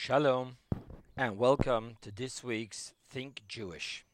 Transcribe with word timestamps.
Shalom, 0.00 0.58
and 1.16 1.36
welcome 1.36 1.96
to 2.02 2.12
this 2.12 2.44
week's 2.44 2.94
Think 3.10 3.42
Jewish. 3.48 4.06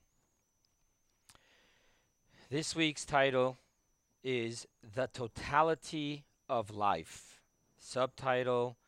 This 2.51 2.75
week's 2.75 3.05
title 3.05 3.59
is 4.25 4.67
The 4.95 5.09
Totality 5.13 6.25
of 6.49 6.71
Life. 6.71 7.39
Subtitle 7.77 8.79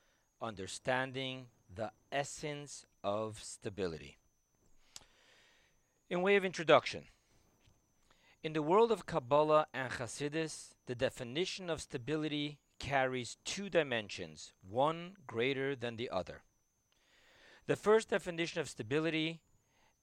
Understanding 0.40 1.48
the 1.72 1.90
Essence 2.10 2.86
of 3.04 3.40
Stability. 3.42 4.16
In 6.08 6.22
way 6.22 6.36
of 6.36 6.46
introduction, 6.46 7.04
in 8.42 8.54
the 8.54 8.62
world 8.62 8.90
of 8.90 9.04
Kabbalah 9.04 9.66
and 9.74 9.92
Hasidus, 9.92 10.70
the 10.86 10.94
definition 10.94 11.68
of 11.68 11.82
stability 11.82 12.56
carries 12.78 13.36
two 13.44 13.68
dimensions, 13.68 14.54
one 14.66 15.16
greater 15.26 15.76
than 15.76 15.96
the 15.96 16.08
other. 16.08 16.40
The 17.66 17.76
first 17.76 18.10
definition 18.10 18.60
of 18.60 18.68
stability 18.68 19.40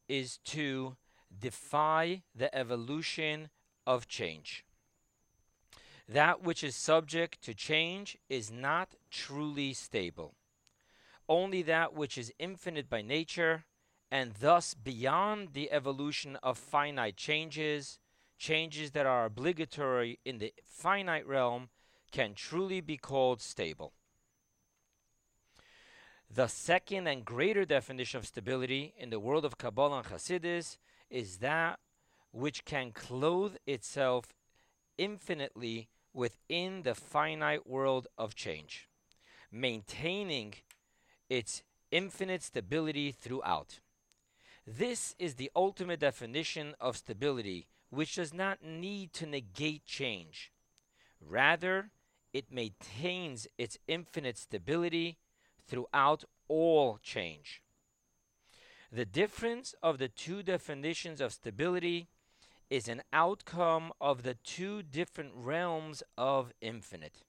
is 0.10 0.38
to 0.46 0.98
defy 1.38 2.24
the 2.36 2.54
evolution 2.54 3.50
of 3.88 4.08
change. 4.08 4.66
That 6.08 6.44
which 6.44 6.62
is 6.64 6.76
subject 6.76 7.42
to 7.44 7.54
change 7.54 8.18
is 8.28 8.52
not 8.52 8.96
truly 9.10 9.74
stable. 9.74 10.36
Only 11.30 11.62
that 11.62 11.94
which 11.94 12.18
is 12.18 12.34
infinite 12.38 12.90
by 12.90 13.02
nature 13.02 13.64
and 14.12 14.34
thus 14.42 14.74
beyond 14.74 15.54
the 15.54 15.72
evolution 15.72 16.38
of 16.44 16.58
finite 16.58 17.16
changes, 17.16 17.98
changes 18.38 18.92
that 18.92 19.06
are 19.06 19.26
obligatory 19.26 20.20
in 20.26 20.40
the 20.40 20.54
finite 20.66 21.26
realm, 21.26 21.70
can 22.12 22.34
truly 22.34 22.82
be 22.82 22.98
called 22.98 23.42
stable. 23.42 23.94
The 26.36 26.48
second 26.48 27.06
and 27.06 27.24
greater 27.24 27.64
definition 27.64 28.18
of 28.18 28.26
stability 28.26 28.96
in 28.98 29.12
the 29.12 29.20
world 29.20 29.46
of 29.46 29.60
Kabbalah 29.60 30.00
and 30.00 30.08
Hasidus 30.08 30.78
is 31.12 31.38
that 31.38 31.78
which 32.32 32.66
can 32.66 32.92
clothe 32.92 33.58
itself 33.68 34.34
infinitely 34.98 35.90
within 36.12 36.82
the 36.82 36.96
finite 36.96 37.68
world 37.68 38.08
of 38.18 38.34
change, 38.34 38.90
maintaining 39.52 40.56
its 41.30 41.62
infinite 41.92 42.42
stability 42.42 43.12
throughout. 43.12 43.80
This 44.66 45.14
is 45.20 45.36
the 45.36 45.52
ultimate 45.56 46.00
definition 46.00 46.74
of 46.80 46.98
stability, 46.98 47.68
which 47.92 48.16
does 48.16 48.34
not 48.34 48.64
need 48.64 49.14
to 49.14 49.28
negate 49.28 49.86
change. 49.86 50.52
Rather, 51.22 51.92
it 52.34 52.52
maintains 52.52 53.48
its 53.60 53.78
infinite 53.88 54.40
stability 54.40 55.20
throughout 55.68 56.26
all 56.48 57.00
change. 57.02 57.62
The 58.92 59.06
difference 59.06 59.74
of 59.82 59.98
the 59.98 60.08
two 60.08 60.44
definitions 60.44 61.20
of 61.20 61.34
stability 61.34 62.08
is 62.70 62.88
an 62.88 63.02
outcome 63.12 63.92
of 64.00 64.24
the 64.24 64.36
two 64.36 64.84
different 64.84 65.32
realms 65.36 66.04
of 66.18 66.54
infinite. 66.62 67.24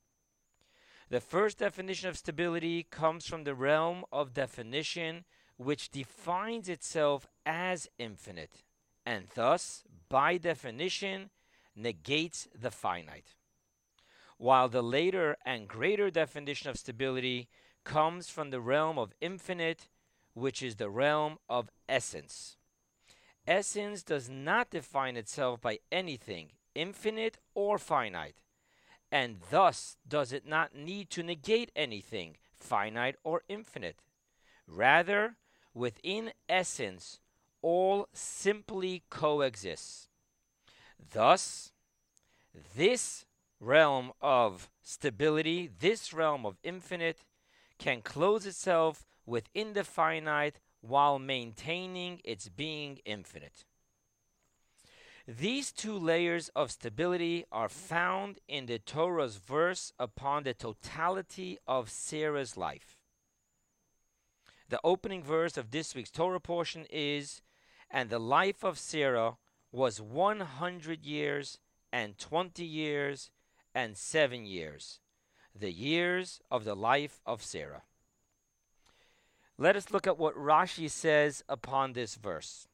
The 1.11 1.21
first 1.21 1.59
definition 1.59 2.09
of 2.09 2.17
stability 2.17 2.83
comes 2.83 3.27
from 3.27 3.45
the 3.45 3.55
realm 3.55 4.05
of 4.13 4.35
definition 4.35 5.25
which 5.57 5.91
defines 5.91 6.69
itself 6.69 7.27
as 7.47 7.89
infinite, 7.99 8.63
and 9.07 9.29
thus, 9.35 9.85
by 10.09 10.37
definition, 10.37 11.31
negates 11.77 12.49
the 12.59 12.71
finite. 12.71 13.35
While 14.39 14.69
the 14.69 14.83
later 14.83 15.37
and 15.45 15.69
greater 15.69 16.11
definition 16.11 16.71
of 16.71 16.79
stability 16.79 17.49
comes 17.85 18.29
from 18.29 18.51
the 18.51 18.61
realm 18.61 18.99
of 18.99 19.13
infinite, 19.21 19.89
which 20.33 20.63
is 20.63 20.77
the 20.77 20.91
realm 20.91 21.39
of 21.49 21.71
essence. 21.89 22.57
Essence 23.47 24.03
does 24.03 24.29
not 24.29 24.71
define 24.71 25.17
itself 25.17 25.61
by 25.61 25.79
anything, 25.93 26.53
infinite 26.75 27.39
or 27.55 27.79
finite, 27.79 28.37
and 29.13 29.37
thus 29.51 29.97
does 30.09 30.33
it 30.33 30.47
not 30.47 30.75
need 30.75 31.11
to 31.11 31.23
negate 31.23 31.71
anything, 31.77 32.37
finite 32.55 33.17
or 33.23 33.43
infinite. 33.49 34.01
Rather, 34.67 35.37
within 35.75 36.33
essence, 36.49 37.21
all 37.61 38.09
simply 38.13 39.03
coexists. 39.11 40.09
Thus, 41.13 41.73
this 42.77 43.27
realm 43.61 44.13
of 44.21 44.71
stability, 44.83 45.69
this 45.79 46.13
realm 46.13 46.47
of 46.47 46.57
infinite, 46.63 47.19
can 47.79 48.03
close 48.03 48.47
itself 48.47 49.07
within 49.27 49.73
the 49.73 49.85
finite 49.85 50.61
while 50.81 51.19
maintaining 51.19 52.21
its 52.25 52.49
being 52.49 52.99
infinite. 53.05 53.65
These 55.27 55.73
two 55.73 55.97
layers 55.97 56.51
of 56.51 56.71
stability 56.71 57.47
are 57.51 57.71
found 57.71 58.39
in 58.47 58.67
the 58.67 58.79
Torah's 58.79 59.37
verse 59.37 59.93
upon 59.99 60.43
the 60.43 60.53
totality 60.53 61.59
of 61.67 61.89
Sarah's 61.89 62.57
life. 62.59 62.99
The 64.69 64.81
opening 64.85 65.23
verse 65.23 65.57
of 65.57 65.71
this 65.71 65.95
week's 65.95 66.11
Torah 66.11 66.41
portion 66.41 66.85
is 66.91 67.41
And 67.91 68.11
the 68.11 68.19
life 68.19 68.65
of 68.65 68.79
Sarah 68.79 69.37
was 69.73 70.01
100 70.01 71.07
years 71.07 71.59
and 71.91 72.19
20 72.19 72.65
years 72.65 73.31
and 73.75 73.97
7 73.97 74.45
years 74.45 75.01
the 75.59 75.73
years 75.73 76.41
of 76.51 76.65
the 76.65 76.75
life 76.75 77.21
of 77.25 77.43
Sarah. 77.43 77.83
Let 79.57 79.77
us 79.77 79.91
look 79.91 80.07
at 80.07 80.19
what 80.19 80.37
Rashi 80.37 80.91
says 80.91 81.45
upon 81.49 81.93
this 81.93 82.17
verse. 82.17 82.67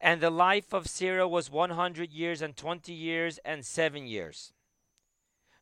And 0.00 0.20
the 0.20 0.30
life 0.30 0.72
of 0.72 0.86
Sarah 0.86 1.26
was 1.26 1.50
100 1.50 2.12
years 2.12 2.42
and 2.42 2.56
20 2.56 2.92
years 2.92 3.38
and 3.44 3.64
7 3.64 4.06
years. 4.06 4.52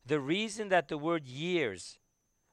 The 0.05 0.19
reason 0.19 0.69
that 0.69 0.89
the 0.89 0.97
word 0.97 1.25
years 1.25 1.97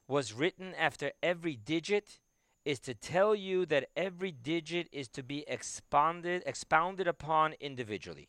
was 0.06 0.32
written 0.32 0.74
after 0.78 1.12
every 1.22 1.56
digit 1.56 2.20
is 2.64 2.78
to 2.80 2.94
tell 2.94 3.34
you 3.34 3.66
that 3.66 3.88
every 3.96 4.30
digit 4.30 4.88
is 4.92 5.08
to 5.08 5.22
be 5.22 5.44
expounded 5.48 6.42
expounded 6.46 7.08
upon 7.08 7.54
individually. 7.60 8.28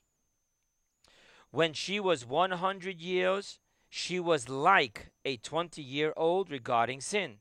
When 1.52 1.74
she 1.74 2.00
was 2.00 2.26
100 2.26 3.00
years, 3.00 3.60
she 3.94 4.22
was 4.22 4.48
like 4.48 5.12
a 5.26 5.36
20 5.36 5.82
year 5.82 6.14
old 6.16 6.50
regarding 6.50 7.02
sin. 7.02 7.40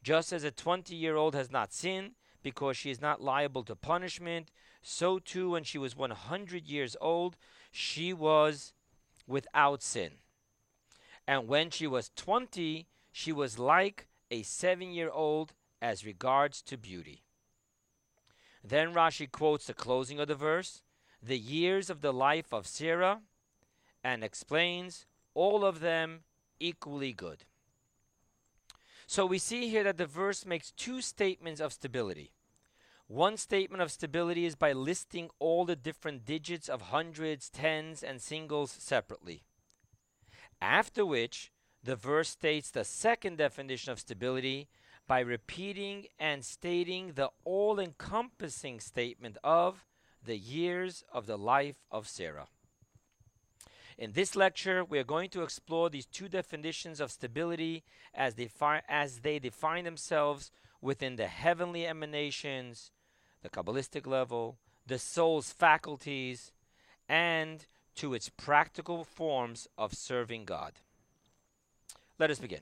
Just 0.00 0.32
as 0.32 0.44
a 0.44 0.52
20 0.52 0.94
year 0.94 1.16
old 1.16 1.34
has 1.34 1.50
not 1.50 1.72
sinned 1.72 2.12
because 2.40 2.76
she 2.76 2.88
is 2.90 3.00
not 3.00 3.20
liable 3.20 3.64
to 3.64 3.74
punishment, 3.74 4.52
so 4.80 5.18
too 5.18 5.50
when 5.50 5.64
she 5.64 5.78
was 5.78 5.96
100 5.96 6.68
years 6.68 6.96
old, 7.00 7.36
she 7.72 8.12
was 8.12 8.72
without 9.26 9.82
sin. 9.82 10.12
And 11.26 11.48
when 11.48 11.68
she 11.70 11.88
was 11.88 12.12
20, 12.14 12.86
she 13.10 13.32
was 13.32 13.58
like 13.58 14.06
a 14.30 14.42
seven 14.42 14.92
year 14.92 15.10
old 15.10 15.52
as 15.80 16.06
regards 16.06 16.62
to 16.62 16.76
beauty. 16.78 17.24
Then 18.62 18.94
Rashi 18.94 19.28
quotes 19.28 19.66
the 19.66 19.74
closing 19.74 20.20
of 20.20 20.28
the 20.28 20.36
verse, 20.36 20.82
the 21.20 21.38
years 21.38 21.90
of 21.90 22.02
the 22.02 22.12
life 22.12 22.54
of 22.54 22.68
Sarah, 22.68 23.22
and 24.04 24.22
explains 24.22 25.06
all 25.34 25.64
of 25.64 25.80
them 25.80 26.20
equally 26.60 27.12
good. 27.12 27.44
So 29.06 29.26
we 29.26 29.38
see 29.38 29.68
here 29.68 29.84
that 29.84 29.98
the 29.98 30.06
verse 30.06 30.46
makes 30.46 30.70
two 30.70 31.00
statements 31.00 31.60
of 31.60 31.72
stability. 31.72 32.32
One 33.08 33.36
statement 33.36 33.82
of 33.82 33.90
stability 33.90 34.46
is 34.46 34.54
by 34.54 34.72
listing 34.72 35.28
all 35.38 35.64
the 35.64 35.76
different 35.76 36.24
digits 36.24 36.68
of 36.68 36.80
hundreds, 36.82 37.50
tens, 37.50 38.02
and 38.02 38.22
singles 38.22 38.70
separately. 38.70 39.42
After 40.62 41.04
which, 41.04 41.52
the 41.82 41.96
verse 41.96 42.30
states 42.30 42.70
the 42.70 42.84
second 42.84 43.36
definition 43.36 43.92
of 43.92 43.98
stability 43.98 44.68
by 45.06 45.20
repeating 45.20 46.06
and 46.18 46.44
stating 46.44 47.12
the 47.14 47.30
all 47.44 47.78
encompassing 47.78 48.80
statement 48.80 49.36
of 49.42 49.84
the 50.24 50.38
years 50.38 51.04
of 51.12 51.26
the 51.26 51.36
life 51.36 51.82
of 51.90 52.08
Sarah. 52.08 52.46
In 53.98 54.12
this 54.12 54.34
lecture, 54.34 54.84
we 54.84 54.98
are 54.98 55.04
going 55.04 55.30
to 55.30 55.42
explore 55.42 55.90
these 55.90 56.06
two 56.06 56.28
definitions 56.28 57.00
of 57.00 57.10
stability 57.10 57.84
as 58.14 58.34
they, 58.34 58.48
as 58.88 59.20
they 59.20 59.38
define 59.38 59.84
themselves 59.84 60.50
within 60.80 61.16
the 61.16 61.28
heavenly 61.28 61.86
emanations, 61.86 62.90
the 63.42 63.48
Kabbalistic 63.48 64.06
level, 64.06 64.58
the 64.86 64.98
soul's 64.98 65.52
faculties, 65.52 66.52
and 67.08 67.66
to 67.94 68.14
its 68.14 68.28
practical 68.28 69.04
forms 69.04 69.68
of 69.76 69.94
serving 69.94 70.44
God. 70.44 70.72
Let 72.18 72.30
us 72.30 72.38
begin. 72.38 72.60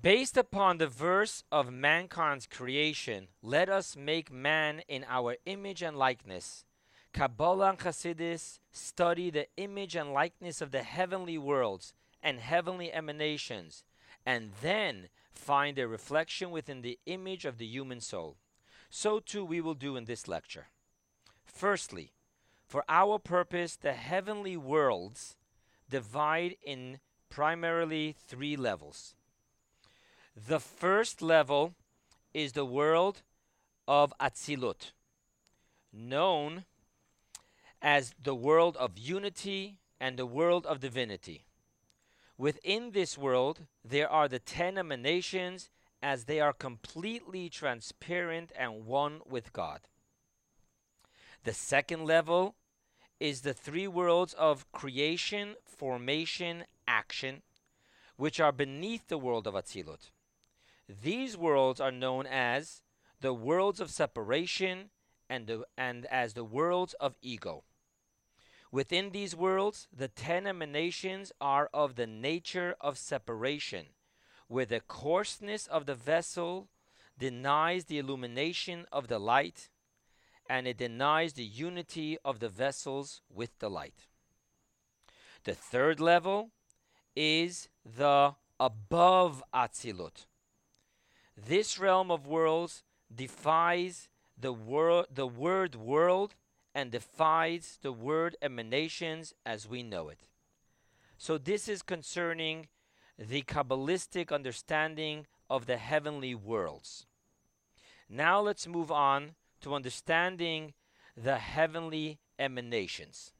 Based 0.00 0.38
upon 0.38 0.78
the 0.78 0.86
verse 0.86 1.44
of 1.52 1.70
mankind's 1.70 2.46
creation, 2.46 3.28
let 3.42 3.68
us 3.68 3.96
make 3.96 4.32
man 4.32 4.80
in 4.88 5.04
our 5.06 5.36
image 5.44 5.82
and 5.82 5.96
likeness 5.96 6.64
Kabbalah 7.12 7.70
and 7.70 7.78
Hasidus 7.78 8.60
study 8.72 9.30
the 9.30 9.46
image 9.56 9.96
and 9.96 10.12
likeness 10.12 10.60
of 10.60 10.70
the 10.70 10.82
heavenly 10.82 11.38
worlds 11.38 11.92
and 12.22 12.40
heavenly 12.40 12.92
emanations 12.92 13.84
and 14.24 14.52
then 14.62 15.08
find 15.32 15.76
their 15.76 15.88
reflection 15.88 16.50
within 16.50 16.82
the 16.82 16.98
image 17.06 17.44
of 17.44 17.58
the 17.58 17.66
human 17.66 18.00
soul. 18.00 18.36
So 18.90 19.20
too 19.20 19.44
we 19.44 19.60
will 19.60 19.74
do 19.74 19.96
in 19.96 20.04
this 20.04 20.28
lecture. 20.28 20.66
Firstly, 21.44 22.12
for 22.66 22.84
our 22.88 23.18
purpose, 23.18 23.76
the 23.76 23.92
heavenly 23.92 24.56
worlds 24.56 25.36
divide 25.88 26.56
in 26.64 27.00
primarily 27.28 28.14
three 28.26 28.56
levels. 28.56 29.14
The 30.36 30.60
first 30.60 31.20
level 31.22 31.74
is 32.32 32.52
the 32.52 32.64
world 32.64 33.22
of 33.88 34.12
Atzilut, 34.20 34.92
known 35.92 36.64
as 37.82 38.14
the 38.22 38.34
world 38.34 38.76
of 38.76 38.98
unity 38.98 39.78
and 40.00 40.16
the 40.16 40.26
world 40.26 40.66
of 40.66 40.80
divinity. 40.80 41.44
Within 42.36 42.92
this 42.92 43.18
world, 43.18 43.66
there 43.84 44.08
are 44.08 44.28
the 44.28 44.38
ten 44.38 44.78
emanations 44.78 45.68
as 46.02 46.24
they 46.24 46.40
are 46.40 46.52
completely 46.52 47.48
transparent 47.50 48.52
and 48.56 48.86
one 48.86 49.20
with 49.28 49.52
God. 49.52 49.80
The 51.44 51.52
second 51.52 52.06
level 52.06 52.54
is 53.18 53.42
the 53.42 53.52
three 53.52 53.86
worlds 53.86 54.32
of 54.34 54.70
creation, 54.72 55.56
formation, 55.64 56.64
action, 56.88 57.42
which 58.16 58.40
are 58.40 58.52
beneath 58.52 59.08
the 59.08 59.18
world 59.18 59.46
of 59.46 59.54
Atzilut. 59.54 60.10
These 60.88 61.36
worlds 61.36 61.80
are 61.80 61.92
known 61.92 62.26
as 62.26 62.82
the 63.20 63.34
worlds 63.34 63.80
of 63.80 63.90
separation 63.90 64.90
and, 65.28 65.46
the, 65.46 65.64
and 65.76 66.06
as 66.06 66.32
the 66.32 66.44
worlds 66.44 66.94
of 66.94 67.16
ego. 67.22 67.64
Within 68.72 69.10
these 69.10 69.34
worlds, 69.34 69.88
the 69.92 70.08
ten 70.08 70.46
emanations 70.46 71.32
are 71.40 71.68
of 71.74 71.96
the 71.96 72.06
nature 72.06 72.76
of 72.80 72.98
separation, 72.98 73.86
where 74.46 74.66
the 74.66 74.80
coarseness 74.80 75.66
of 75.66 75.86
the 75.86 75.94
vessel 75.94 76.68
denies 77.18 77.86
the 77.86 77.98
illumination 77.98 78.86
of 78.92 79.08
the 79.08 79.18
light, 79.18 79.68
and 80.48 80.66
it 80.66 80.78
denies 80.78 81.32
the 81.32 81.44
unity 81.44 82.16
of 82.24 82.38
the 82.38 82.48
vessels 82.48 83.22
with 83.32 83.58
the 83.58 83.68
light. 83.68 84.06
The 85.44 85.54
third 85.54 86.00
level 86.00 86.50
is 87.16 87.68
the 87.84 88.34
above 88.58 89.42
Atzilut. 89.52 90.26
This 91.36 91.78
realm 91.78 92.10
of 92.10 92.26
worlds 92.26 92.82
defies 93.12 94.08
the, 94.38 94.52
wor- 94.52 95.06
the 95.12 95.26
word 95.26 95.74
world 95.74 96.34
and 96.74 96.90
defies 96.90 97.78
the 97.82 97.92
word 97.92 98.36
emanations 98.40 99.34
as 99.44 99.68
we 99.68 99.82
know 99.82 100.08
it. 100.08 100.20
So, 101.18 101.36
this 101.36 101.68
is 101.68 101.82
concerning 101.82 102.68
the 103.18 103.42
Kabbalistic 103.42 104.32
understanding 104.32 105.26
of 105.50 105.66
the 105.66 105.76
heavenly 105.76 106.34
worlds. 106.34 107.06
Now, 108.08 108.40
let's 108.40 108.66
move 108.66 108.90
on 108.90 109.34
to 109.60 109.74
understanding 109.74 110.72
the 111.16 111.36
heavenly 111.36 112.18
emanations. 112.38 113.32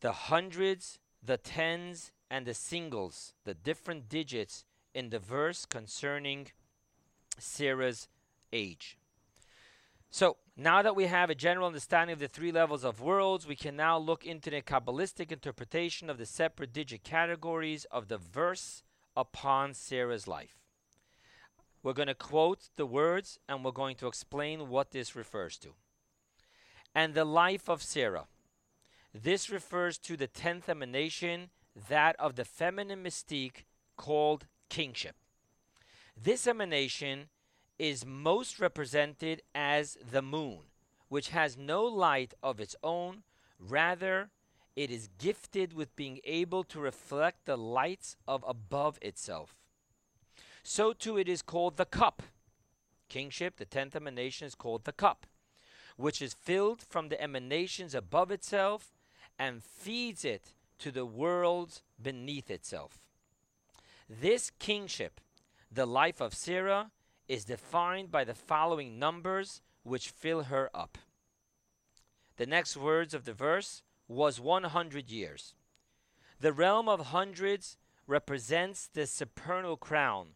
The 0.00 0.12
hundreds, 0.12 0.98
the 1.22 1.36
tens, 1.36 2.12
and 2.30 2.46
the 2.46 2.54
singles, 2.54 3.34
the 3.44 3.54
different 3.54 4.08
digits 4.08 4.64
in 4.94 5.10
the 5.10 5.18
verse 5.18 5.66
concerning 5.66 6.48
Sarah's 7.38 8.08
age. 8.52 8.96
So, 10.10 10.38
now 10.56 10.80
that 10.80 10.96
we 10.96 11.06
have 11.06 11.28
a 11.28 11.34
general 11.34 11.66
understanding 11.66 12.14
of 12.14 12.18
the 12.18 12.28
three 12.28 12.50
levels 12.50 12.82
of 12.82 13.02
worlds, 13.02 13.46
we 13.46 13.56
can 13.56 13.76
now 13.76 13.98
look 13.98 14.24
into 14.24 14.48
the 14.48 14.62
Kabbalistic 14.62 15.30
interpretation 15.30 16.08
of 16.08 16.16
the 16.16 16.24
separate 16.24 16.72
digit 16.72 17.04
categories 17.04 17.84
of 17.90 18.08
the 18.08 18.16
verse 18.16 18.82
upon 19.14 19.74
Sarah's 19.74 20.26
life. 20.26 20.56
We're 21.82 21.92
going 21.92 22.08
to 22.08 22.14
quote 22.14 22.70
the 22.76 22.86
words 22.86 23.38
and 23.46 23.64
we're 23.64 23.70
going 23.70 23.96
to 23.96 24.06
explain 24.06 24.70
what 24.70 24.92
this 24.92 25.14
refers 25.14 25.58
to. 25.58 25.74
And 26.94 27.12
the 27.12 27.26
life 27.26 27.68
of 27.68 27.82
Sarah. 27.82 28.24
This 29.12 29.50
refers 29.50 29.98
to 29.98 30.16
the 30.16 30.26
tenth 30.26 30.68
emanation, 30.68 31.50
that 31.88 32.16
of 32.18 32.36
the 32.36 32.44
feminine 32.44 33.04
mystique 33.04 33.64
called 33.96 34.46
kingship. 34.70 35.16
This 36.20 36.46
emanation 36.46 37.28
is 37.78 38.06
most 38.06 38.58
represented 38.58 39.42
as 39.54 39.96
the 40.10 40.22
moon, 40.22 40.60
which 41.08 41.30
has 41.30 41.56
no 41.56 41.84
light 41.84 42.34
of 42.42 42.60
its 42.60 42.76
own, 42.82 43.22
rather, 43.58 44.30
it 44.74 44.90
is 44.90 45.08
gifted 45.18 45.72
with 45.72 45.96
being 45.96 46.20
able 46.24 46.64
to 46.64 46.80
reflect 46.80 47.46
the 47.46 47.56
lights 47.56 48.16
of 48.26 48.44
above 48.46 48.98
itself 49.02 49.56
so 50.66 50.92
too 50.92 51.16
it 51.16 51.28
is 51.28 51.42
called 51.42 51.76
the 51.76 51.84
cup. 51.84 52.24
Kingship, 53.08 53.56
the 53.56 53.64
tenth 53.64 53.94
emanation, 53.94 54.48
is 54.48 54.56
called 54.56 54.84
the 54.84 54.92
cup, 54.92 55.26
which 55.96 56.20
is 56.20 56.34
filled 56.34 56.82
from 56.82 57.08
the 57.08 57.22
emanations 57.22 57.94
above 57.94 58.32
itself 58.32 58.92
and 59.38 59.62
feeds 59.62 60.24
it 60.24 60.54
to 60.80 60.90
the 60.90 61.06
worlds 61.06 61.82
beneath 62.02 62.50
itself. 62.50 62.98
This 64.10 64.50
kingship, 64.58 65.20
the 65.70 65.86
life 65.86 66.20
of 66.20 66.34
Sarah, 66.34 66.90
is 67.28 67.44
defined 67.44 68.10
by 68.10 68.24
the 68.24 68.34
following 68.34 68.98
numbers 68.98 69.62
which 69.82 70.10
fill 70.10 70.44
her 70.44 70.70
up. 70.74 70.98
The 72.36 72.46
next 72.46 72.76
words 72.76 73.14
of 73.14 73.24
the 73.24 73.32
verse 73.32 73.82
was 74.08 74.40
100 74.40 75.10
years. 75.10 75.54
The 76.40 76.52
realm 76.52 76.88
of 76.88 77.06
hundreds 77.06 77.76
represents 78.06 78.86
the 78.86 79.06
supernal 79.06 79.76
crown 79.76 80.28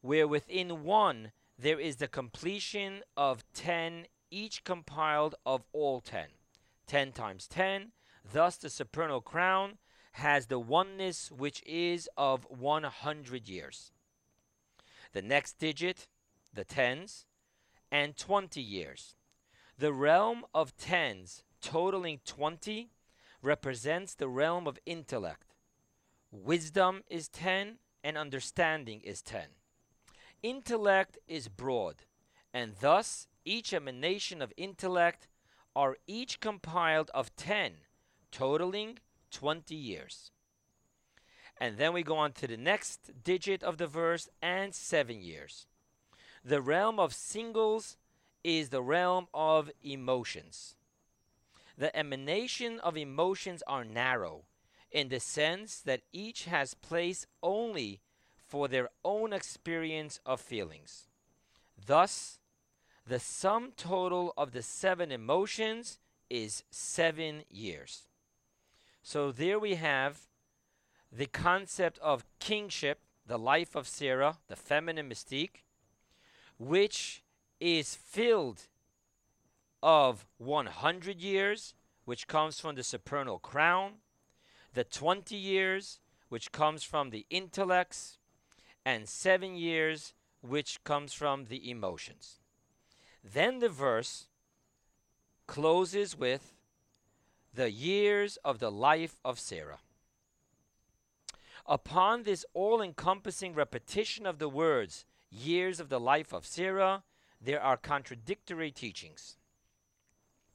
where 0.00 0.28
within 0.28 0.84
one 0.84 1.32
there 1.58 1.80
is 1.80 1.96
the 1.96 2.08
completion 2.08 3.02
of 3.16 3.44
10, 3.54 4.06
each 4.30 4.64
compiled 4.64 5.34
of 5.44 5.64
all 5.72 6.00
10. 6.00 6.26
10 6.86 7.12
times 7.12 7.46
10, 7.48 7.92
thus 8.32 8.56
the 8.56 8.70
supernal 8.70 9.20
crown 9.20 9.78
has 10.12 10.46
the 10.46 10.58
oneness 10.58 11.30
which 11.30 11.62
is 11.66 12.08
of 12.16 12.46
100 12.48 13.48
years. 13.48 13.92
The 15.12 15.22
next 15.22 15.58
digit, 15.58 16.08
the 16.56 16.64
tens, 16.64 17.26
and 17.92 18.16
20 18.16 18.60
years. 18.60 19.14
The 19.78 19.92
realm 19.92 20.44
of 20.52 20.76
tens, 20.76 21.44
totaling 21.60 22.20
20, 22.24 22.90
represents 23.42 24.14
the 24.14 24.28
realm 24.28 24.66
of 24.66 24.78
intellect. 24.86 25.54
Wisdom 26.32 27.04
is 27.08 27.28
10, 27.28 27.78
and 28.02 28.18
understanding 28.18 29.00
is 29.02 29.22
10. 29.22 29.42
Intellect 30.42 31.18
is 31.28 31.48
broad, 31.48 32.02
and 32.52 32.74
thus 32.80 33.28
each 33.44 33.72
emanation 33.72 34.42
of 34.42 34.52
intellect 34.56 35.28
are 35.74 35.96
each 36.06 36.40
compiled 36.40 37.10
of 37.14 37.34
10, 37.36 37.72
totaling 38.32 38.98
20 39.30 39.74
years. 39.74 40.30
And 41.58 41.78
then 41.78 41.92
we 41.92 42.02
go 42.02 42.16
on 42.16 42.32
to 42.32 42.46
the 42.46 42.56
next 42.56 43.22
digit 43.22 43.62
of 43.62 43.78
the 43.78 43.86
verse 43.86 44.28
and 44.42 44.74
7 44.74 45.20
years. 45.20 45.66
The 46.46 46.62
realm 46.62 47.00
of 47.00 47.12
singles 47.12 47.96
is 48.44 48.68
the 48.68 48.80
realm 48.80 49.26
of 49.34 49.68
emotions. 49.82 50.76
The 51.76 51.94
emanation 51.96 52.78
of 52.78 52.96
emotions 52.96 53.64
are 53.66 53.84
narrow 53.84 54.44
in 54.92 55.08
the 55.08 55.18
sense 55.18 55.80
that 55.80 56.02
each 56.12 56.44
has 56.44 56.72
place 56.72 57.26
only 57.42 58.00
for 58.46 58.68
their 58.68 58.90
own 59.04 59.32
experience 59.32 60.20
of 60.24 60.40
feelings. 60.40 61.08
Thus, 61.84 62.38
the 63.04 63.18
sum 63.18 63.72
total 63.76 64.32
of 64.36 64.52
the 64.52 64.62
seven 64.62 65.10
emotions 65.10 65.98
is 66.30 66.62
seven 66.70 67.42
years. 67.50 68.02
So 69.02 69.32
there 69.32 69.58
we 69.58 69.74
have 69.74 70.20
the 71.10 71.26
concept 71.26 71.98
of 71.98 72.24
kingship, 72.38 73.00
the 73.26 73.36
life 73.36 73.74
of 73.74 73.88
Sarah, 73.88 74.38
the 74.46 74.54
feminine 74.54 75.10
mystique, 75.10 75.64
which 76.58 77.22
is 77.60 77.94
filled 77.94 78.62
of 79.82 80.26
100 80.38 81.20
years, 81.20 81.74
which 82.04 82.26
comes 82.26 82.60
from 82.60 82.74
the 82.74 82.82
supernal 82.82 83.38
crown, 83.38 83.94
the 84.74 84.84
20 84.84 85.34
years, 85.34 86.00
which 86.28 86.52
comes 86.52 86.82
from 86.82 87.10
the 87.10 87.26
intellects, 87.30 88.18
and 88.84 89.08
seven 89.08 89.56
years, 89.56 90.14
which 90.40 90.82
comes 90.84 91.12
from 91.12 91.46
the 91.46 91.70
emotions. 91.70 92.40
Then 93.22 93.58
the 93.58 93.68
verse 93.68 94.26
closes 95.46 96.16
with 96.16 96.54
the 97.52 97.70
years 97.70 98.38
of 98.44 98.58
the 98.58 98.70
life 98.70 99.16
of 99.24 99.40
Sarah. 99.40 99.78
Upon 101.64 102.22
this 102.22 102.44
all 102.54 102.80
encompassing 102.80 103.54
repetition 103.54 104.26
of 104.26 104.38
the 104.38 104.48
words, 104.48 105.04
years 105.30 105.80
of 105.80 105.88
the 105.88 106.00
life 106.00 106.32
of 106.32 106.46
Sarah, 106.46 107.02
there 107.40 107.62
are 107.62 107.76
contradictory 107.76 108.70
teachings. 108.70 109.36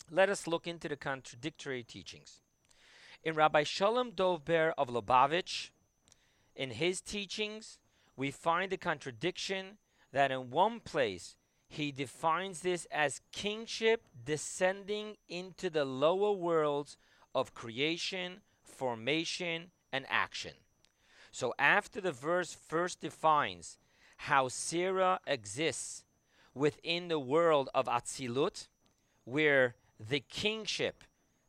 Let 0.10 0.30
us 0.30 0.48
look 0.48 0.68
into 0.68 0.90
the 0.90 0.96
contradictory 0.96 1.84
teachings. 1.84 2.42
In 3.24 3.36
Rabbi 3.36 3.64
Shalom 3.64 4.12
Dovber 4.12 4.74
of 4.78 4.90
Lubavitch, 4.90 5.70
in 6.56 6.72
his 6.72 7.02
teachings, 7.02 7.80
we 8.18 8.32
find 8.32 8.72
the 8.72 8.78
contradiction 8.78 9.78
that 10.12 10.32
in 10.32 10.50
one 10.50 10.80
place 10.80 11.36
he 11.68 11.92
defines 11.92 12.62
this 12.62 12.86
as 12.92 13.22
kingship 13.32 14.04
descending 14.26 15.16
into 15.30 15.70
the 15.70 15.86
lower 15.86 16.34
worlds 16.34 16.98
of 17.34 17.54
creation, 17.54 18.42
formation, 18.62 19.72
and 19.94 20.06
action. 20.10 20.52
So 21.32 21.54
after 21.58 22.02
the 22.02 22.12
verse 22.12 22.54
first 22.54 23.00
defines 23.00 23.78
how 24.26 24.48
Sarah 24.48 25.20
exists 25.26 26.04
within 26.54 27.08
the 27.08 27.18
world 27.18 27.70
of 27.74 27.88
Atzilut, 27.88 28.68
where 29.26 29.74
the 30.00 30.20
kingship, 30.20 31.04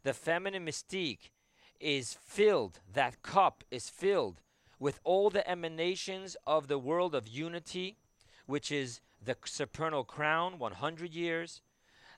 the 0.04 0.14
feminine 0.14 0.64
mystique, 0.64 1.32
is 1.80 2.16
filled, 2.24 2.80
that 2.90 3.22
cup 3.22 3.62
is 3.70 3.90
filled 3.90 4.40
with 4.78 5.00
all 5.04 5.28
the 5.28 5.48
emanations 5.48 6.34
of 6.46 6.68
the 6.68 6.78
world 6.78 7.14
of 7.14 7.28
unity, 7.28 7.98
which 8.46 8.72
is 8.72 9.00
the 9.22 9.36
supernal 9.44 10.02
crown, 10.02 10.58
100 10.58 11.12
years, 11.12 11.60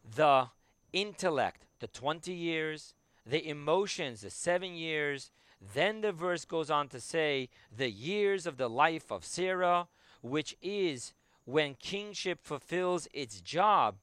the 0.05 0.51
intellect, 0.93 1.67
the 1.81 1.89
20 1.89 2.33
years, 2.33 2.95
the 3.27 3.45
emotions, 3.49 4.21
the 4.21 4.31
seven 4.31 4.75
years. 4.75 5.33
Then 5.75 6.01
the 6.01 6.13
verse 6.13 6.45
goes 6.45 6.71
on 6.71 6.89
to 6.91 7.01
say, 7.01 7.49
the 7.77 7.91
years 7.91 8.47
of 8.47 8.57
the 8.57 8.69
life 8.69 9.11
of 9.11 9.25
Sarah, 9.25 9.89
which 10.25 10.57
is 10.62 11.12
when 11.45 11.75
kingship 11.75 12.38
fulfills 12.43 13.07
its 13.12 13.43
job 13.43 13.97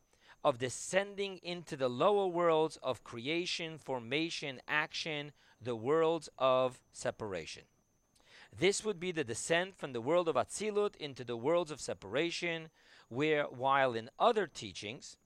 of 0.44 0.60
descending 0.60 1.40
into 1.42 1.76
the 1.76 1.90
lower 1.90 2.28
worlds 2.28 2.78
of 2.84 3.04
creation, 3.04 3.80
formation, 3.80 4.62
action, 4.68 5.32
the 5.60 5.76
worlds 5.76 6.30
of 6.38 6.80
separation. 6.94 7.64
This 8.56 8.86
would 8.86 9.00
be 9.00 9.12
the 9.12 9.24
descent 9.24 9.76
from 9.76 9.94
the 9.94 10.02
world 10.02 10.28
of 10.28 10.36
Atzilut 10.36 10.96
into 10.98 11.24
the 11.24 11.36
worlds 11.36 11.72
of 11.72 11.82
separation, 11.82 12.70
where, 13.10 13.46
while 13.46 13.96
in 13.96 14.12
other 14.20 14.46
teachings, 14.46 15.18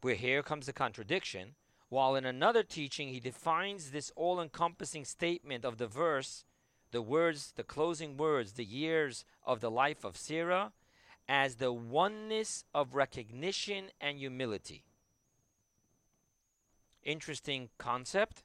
where 0.00 0.14
here 0.14 0.42
comes 0.42 0.64
the 0.64 0.72
contradiction, 0.72 1.56
while 1.90 2.16
in 2.16 2.24
another 2.24 2.62
teaching 2.62 3.08
he 3.08 3.20
defines 3.20 3.90
this 3.90 4.10
all 4.16 4.40
encompassing 4.40 5.04
statement 5.04 5.62
of 5.62 5.76
the 5.76 5.86
verse, 5.86 6.46
the 6.92 7.02
words, 7.02 7.52
the 7.56 7.64
closing 7.64 8.16
words, 8.16 8.52
the 8.52 8.64
years 8.64 9.24
of 9.44 9.60
the 9.60 9.70
life 9.70 10.04
of 10.04 10.16
Sarah, 10.16 10.72
as 11.28 11.56
the 11.56 11.72
oneness 11.72 12.64
of 12.74 12.94
recognition 12.94 13.86
and 14.00 14.18
humility. 14.18 14.84
Interesting 17.02 17.70
concept. 17.78 18.44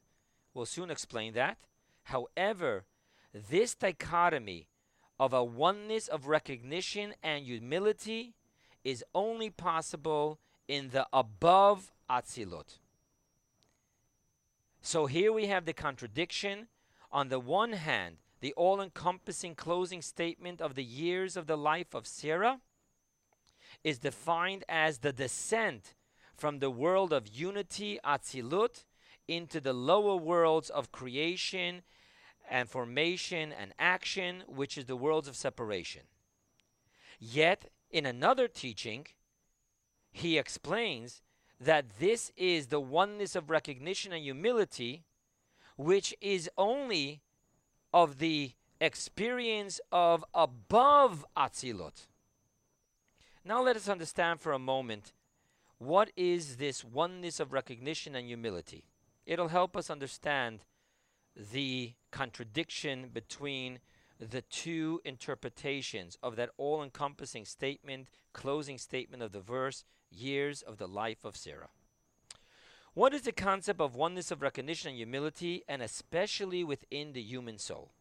We'll 0.54 0.66
soon 0.66 0.90
explain 0.90 1.34
that. 1.34 1.58
However, 2.04 2.86
this 3.34 3.76
dichotomy 3.76 4.68
of 5.20 5.34
a 5.34 5.44
oneness 5.44 6.08
of 6.08 6.28
recognition 6.28 7.14
and 7.22 7.46
humility 7.46 8.34
is 8.84 9.04
only 9.14 9.50
possible 9.50 10.40
in 10.68 10.90
the 10.90 11.06
above 11.12 11.92
Atzilut. 12.10 12.80
So 14.82 15.06
here 15.08 15.34
we 15.34 15.48
have 15.48 15.66
the 15.66 15.74
contradiction. 15.74 16.68
On 17.12 17.30
the 17.30 17.40
one 17.40 17.74
hand, 17.74 18.18
the 18.40 18.54
all 18.54 18.82
encompassing 18.82 19.56
closing 19.56 20.02
statement 20.02 20.62
of 20.62 20.76
the 20.76 20.84
years 20.84 21.36
of 21.36 21.48
the 21.48 21.58
life 21.58 21.94
of 21.94 22.08
Sarah 22.08 22.60
is 23.84 24.00
defined 24.00 24.64
as 24.70 25.00
the 25.00 25.14
descent 25.14 25.94
from 26.36 26.60
the 26.60 26.70
world 26.70 27.12
of 27.12 27.28
unity, 27.28 28.00
Atzilut, 28.06 28.84
into 29.28 29.60
the 29.60 29.74
lower 29.74 30.16
worlds 30.16 30.70
of 30.70 30.92
creation 30.92 31.82
and 32.50 32.70
formation 32.70 33.52
and 33.52 33.74
action, 33.78 34.44
which 34.48 34.78
is 34.78 34.86
the 34.86 34.96
worlds 34.96 35.28
of 35.28 35.36
separation. 35.36 36.04
Yet, 37.20 37.72
in 37.90 38.06
another 38.06 38.48
teaching, 38.48 39.08
he 40.12 40.38
explains 40.38 41.22
that 41.60 42.00
this 42.00 42.32
is 42.38 42.68
the 42.68 42.80
oneness 42.80 43.36
of 43.36 43.50
recognition 43.50 44.14
and 44.14 44.24
humility, 44.24 45.04
which 45.76 46.16
is 46.22 46.50
only 46.58 47.22
of 47.98 48.20
the 48.20 48.52
experience 48.80 49.82
of 49.92 50.24
above 50.36 51.26
Atzilut. 51.36 52.06
Now, 53.44 53.64
let 53.64 53.76
us 53.76 53.90
understand 53.90 54.40
for 54.40 54.52
a 54.52 54.60
moment 54.60 55.14
what 55.80 56.12
is 56.16 56.58
this 56.58 56.84
oneness 56.84 57.40
of 57.40 57.54
recognition 57.54 58.14
and 58.14 58.28
humility. 58.28 58.84
It'll 59.26 59.48
help 59.48 59.76
us 59.76 59.90
understand 59.90 60.60
the 61.36 61.94
contradiction 62.12 63.10
between 63.12 63.80
the 64.20 64.44
two 64.44 65.02
interpretations 65.04 66.20
of 66.22 66.36
that 66.36 66.52
all 66.56 66.84
encompassing 66.84 67.46
statement, 67.46 68.10
closing 68.32 68.78
statement 68.78 69.24
of 69.24 69.32
the 69.32 69.42
verse, 69.42 69.86
years 70.12 70.62
of 70.62 70.78
the 70.78 70.88
life 70.88 71.26
of 71.26 71.36
Sarah. 71.36 71.70
What 72.98 73.14
is 73.14 73.22
the 73.22 73.32
concept 73.32 73.80
of 73.80 73.94
oneness 73.94 74.32
of 74.32 74.42
recognition 74.42 74.90
and 74.90 74.98
humility, 74.98 75.64
and 75.68 75.84
especially 75.84 76.64
within 76.64 77.14
the 77.14 77.22
human 77.22 77.60
soul? 77.60 77.92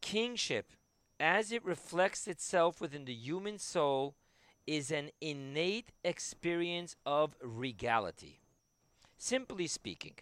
Kingship, 0.00 0.70
as 1.18 1.50
it 1.50 1.64
reflects 1.64 2.28
itself 2.28 2.80
within 2.80 3.04
the 3.04 3.12
human 3.12 3.58
soul, 3.58 4.14
is 4.64 4.92
an 4.92 5.10
innate 5.20 5.90
experience 6.04 6.94
of 7.04 7.34
regality. 7.42 8.42
Simply 9.18 9.66
speaking, 9.66 10.14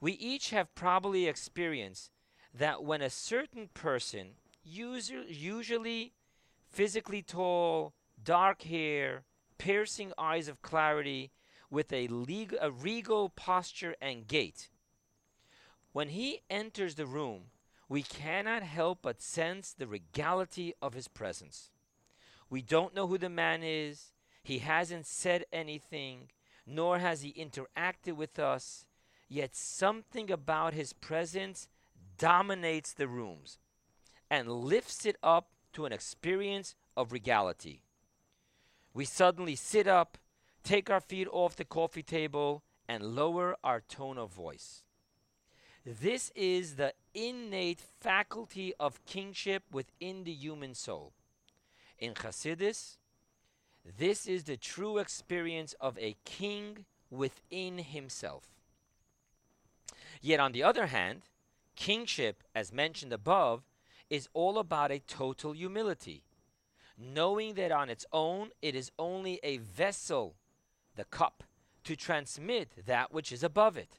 we 0.00 0.12
each 0.12 0.50
have 0.50 0.72
probably 0.76 1.26
experienced 1.26 2.12
that 2.54 2.84
when 2.84 3.02
a 3.02 3.10
certain 3.10 3.68
person, 3.74 4.34
usually 4.62 6.12
physically 6.68 7.20
tall, 7.20 7.94
dark 8.22 8.62
hair, 8.62 9.24
piercing 9.58 10.12
eyes 10.16 10.46
of 10.46 10.62
clarity, 10.62 11.32
with 11.70 11.92
a, 11.92 12.08
regal 12.08 13.28
posture 13.28 13.94
and 14.00 14.26
gait, 14.26 14.68
when 15.92 16.10
he 16.10 16.40
enters 16.48 16.94
the 16.94 17.06
room, 17.06 17.44
we 17.88 18.02
cannot 18.02 18.62
help 18.62 19.00
but 19.02 19.22
sense 19.22 19.72
the 19.72 19.86
regality 19.86 20.74
of 20.82 20.94
his 20.94 21.08
presence. 21.08 21.70
We 22.50 22.62
don't 22.62 22.94
know 22.94 23.06
who 23.06 23.18
the 23.18 23.28
man 23.28 23.62
is, 23.62 24.12
he 24.42 24.58
hasn't 24.58 25.06
said 25.06 25.44
anything, 25.52 26.30
nor 26.66 26.98
has 26.98 27.22
he 27.22 27.32
interacted 27.32 28.16
with 28.16 28.38
us 28.38 28.86
yet 29.28 29.54
something 29.54 30.30
about 30.30 30.72
his 30.74 30.92
presence 30.92 31.68
dominates 32.16 32.92
the 32.92 33.08
rooms 33.08 33.58
and 34.30 34.50
lifts 34.50 35.06
it 35.06 35.16
up 35.22 35.48
to 35.72 35.84
an 35.84 35.92
experience 35.92 36.74
of 36.96 37.12
regality. 37.12 37.82
We 38.94 39.04
suddenly 39.04 39.54
sit 39.54 39.86
up, 39.86 40.18
take 40.68 40.90
our 40.90 41.00
feet 41.00 41.26
off 41.32 41.56
the 41.56 41.64
coffee 41.64 42.02
table, 42.02 42.62
and 42.86 43.02
lower 43.02 43.56
our 43.64 43.80
tone 43.80 44.18
of 44.18 44.30
voice. 44.30 44.82
This 45.86 46.30
is 46.34 46.76
the 46.76 46.92
innate 47.14 47.80
faculty 47.80 48.74
of 48.78 49.02
kingship 49.06 49.62
within 49.72 50.24
the 50.24 50.32
human 50.32 50.74
soul. 50.74 51.14
In 51.98 52.12
Hasidus, 52.12 52.98
this 53.98 54.26
is 54.26 54.44
the 54.44 54.58
true 54.58 54.98
experience 54.98 55.74
of 55.80 55.96
a 55.98 56.16
king 56.26 56.84
within 57.10 57.78
himself. 57.78 58.44
Yet, 60.20 60.38
on 60.38 60.52
the 60.52 60.62
other 60.62 60.88
hand, 60.88 61.22
kingship, 61.76 62.42
as 62.54 62.72
mentioned 62.74 63.14
above, 63.14 63.62
is 64.10 64.28
all 64.34 64.58
about 64.58 64.92
a 64.92 64.98
total 64.98 65.52
humility, 65.52 66.24
knowing 66.98 67.54
that 67.54 67.72
on 67.72 67.88
its 67.88 68.04
own 68.12 68.50
it 68.60 68.74
is 68.74 68.90
only 68.98 69.40
a 69.42 69.56
vessel, 69.58 70.34
the 70.98 71.04
cup, 71.04 71.42
to 71.84 71.96
transmit 71.96 72.86
that 72.86 73.12
which 73.12 73.32
is 73.32 73.42
above 73.42 73.76
it. 73.78 73.98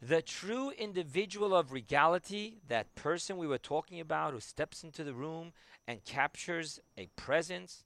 The 0.00 0.22
true 0.22 0.70
individual 0.70 1.54
of 1.54 1.70
regality, 1.70 2.60
that 2.68 2.94
person 2.94 3.36
we 3.36 3.46
were 3.46 3.58
talking 3.58 4.00
about 4.00 4.32
who 4.32 4.40
steps 4.40 4.82
into 4.82 5.04
the 5.04 5.12
room 5.12 5.52
and 5.86 6.04
captures 6.04 6.80
a 6.96 7.08
presence, 7.14 7.84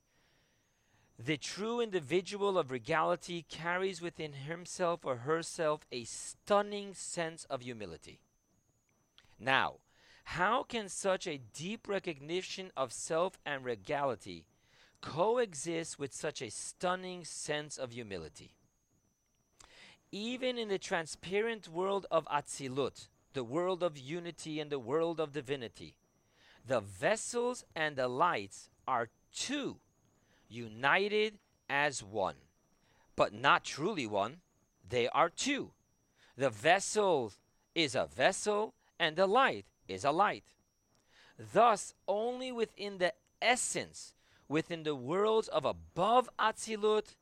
the 1.19 1.37
true 1.37 1.81
individual 1.81 2.59
of 2.59 2.71
regality 2.71 3.45
carries 3.49 4.01
within 4.01 4.35
himself 4.35 5.05
or 5.05 5.17
herself 5.17 5.87
a 5.91 6.05
stunning 6.05 6.95
sense 6.95 7.45
of 7.51 7.63
humility. 7.63 8.21
Now, 9.39 9.77
how 10.25 10.63
can 10.63 10.89
such 10.89 11.27
a 11.27 11.41
deep 11.55 11.89
recognition 11.89 12.71
of 12.77 12.93
self 12.93 13.39
and 13.47 13.65
regality 13.65 14.45
coexist 15.07 15.99
with 15.99 16.13
such 16.13 16.43
a 16.43 16.51
stunning 16.51 17.25
sense 17.25 17.79
of 17.79 17.93
humility? 17.93 18.51
Even 20.11 20.59
in 20.59 20.69
the 20.69 20.79
transparent 20.79 21.69
world 21.69 22.07
of 22.11 22.27
Atzilut, 22.27 23.09
the 23.33 23.45
world 23.45 23.83
of 23.83 23.97
unity 23.97 24.59
and 24.59 24.71
the 24.71 24.79
world 24.79 25.21
of 25.21 25.33
divinity, 25.33 25.95
the 26.67 26.81
vessels 26.81 27.65
and 27.75 27.95
the 27.95 28.09
lights 28.09 28.69
are 28.89 29.09
two 29.33 29.77
united 30.49 31.39
as 31.71 32.03
one, 32.03 32.37
but 33.15 33.33
not 33.33 33.65
truly 33.65 34.07
one. 34.07 34.39
They 34.89 35.09
are 35.09 35.31
two. 35.31 35.71
The 36.37 36.51
vessel 36.51 37.33
is 37.75 37.95
a 37.95 38.07
vessel, 38.07 38.75
and 38.99 39.17
the 39.17 39.27
light 39.27 39.67
is 39.87 40.05
a 40.05 40.11
light. 40.11 40.45
Thus, 41.53 41.95
only 42.09 42.51
within 42.51 42.99
the 42.99 43.13
essence, 43.41 44.15
within 44.49 44.83
the 44.83 44.95
worlds 44.95 45.49
of 45.49 45.65
above 45.65 46.29
Atzilut, 46.39 47.17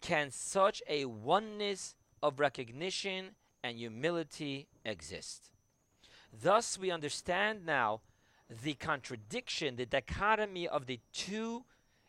can 0.00 0.30
such 0.30 0.82
a 0.88 1.04
oneness 1.04 1.94
of 2.22 2.40
recognition 2.40 3.30
and 3.62 3.78
humility 3.78 4.68
exist. 4.84 5.50
Thus, 6.32 6.78
we 6.78 6.90
understand 6.90 7.64
now 7.64 8.00
the 8.48 8.74
contradiction, 8.74 9.76
the 9.76 9.86
dichotomy 9.86 10.66
of 10.66 10.86
the 10.86 11.00
two 11.12 11.64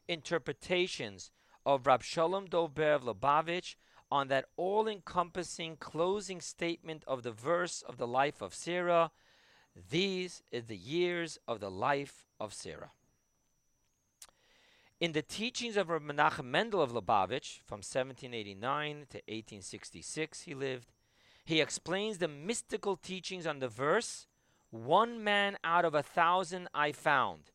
interpretations 0.08 1.32
of 1.66 1.86
Rab 1.86 2.04
Shalom 2.04 2.48
Dovber 2.48 2.96
of 2.96 3.04
Lubavitch 3.04 3.76
on 4.12 4.28
that 4.28 4.46
all 4.58 4.88
encompassing 4.88 5.78
closing 5.78 6.42
statement 6.42 7.04
of 7.08 7.24
the 7.24 7.32
verse 7.32 7.82
of 7.82 7.98
the 7.98 8.08
life 8.08 8.42
of 8.42 8.54
Sarah. 8.54 9.12
These 9.90 10.44
is 10.52 10.66
the 10.66 10.78
years 10.78 11.40
of 11.48 11.60
the 11.60 11.72
life 11.72 12.26
of 12.40 12.54
Sarah. 12.54 12.92
In 15.04 15.12
the 15.12 15.22
teachings 15.22 15.76
of 15.76 15.90
Rabbi 15.90 16.14
Menachem 16.14 16.46
Mendel 16.46 16.82
of 16.82 16.94
Lubavitch, 16.94 17.60
from 17.66 17.80
1789 17.80 18.96
to 19.10 19.18
1866, 19.18 20.44
he 20.44 20.56
lived, 20.56 20.94
he 21.44 21.60
explains 21.60 22.20
the 22.20 22.30
mystical 22.30 22.96
teachings 22.96 23.46
on 23.46 23.60
the 23.60 23.68
verse 23.68 24.28
One 24.70 25.22
man 25.22 25.58
out 25.62 25.84
of 25.84 25.94
a 25.94 26.04
thousand 26.04 26.70
I 26.74 26.94
found, 26.94 27.52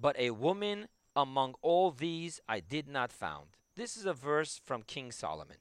but 0.00 0.16
a 0.16 0.30
woman 0.30 0.86
among 1.16 1.54
all 1.62 1.90
these 1.90 2.40
I 2.48 2.60
did 2.60 2.86
not 2.86 3.10
found. 3.10 3.56
This 3.74 3.96
is 3.96 4.06
a 4.06 4.12
verse 4.12 4.60
from 4.64 4.84
King 4.84 5.10
Solomon. 5.10 5.56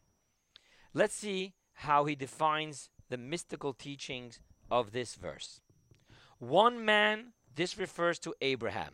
Let's 0.93 1.15
see 1.15 1.55
how 1.73 2.05
he 2.05 2.13
defines 2.13 2.91
the 3.09 3.17
mystical 3.17 3.73
teachings 3.73 4.39
of 4.69 4.91
this 4.91 5.15
verse. 5.15 5.61
One 6.37 6.85
man, 6.85 7.33
this 7.55 7.79
refers 7.79 8.19
to 8.19 8.35
Abraham. 8.39 8.93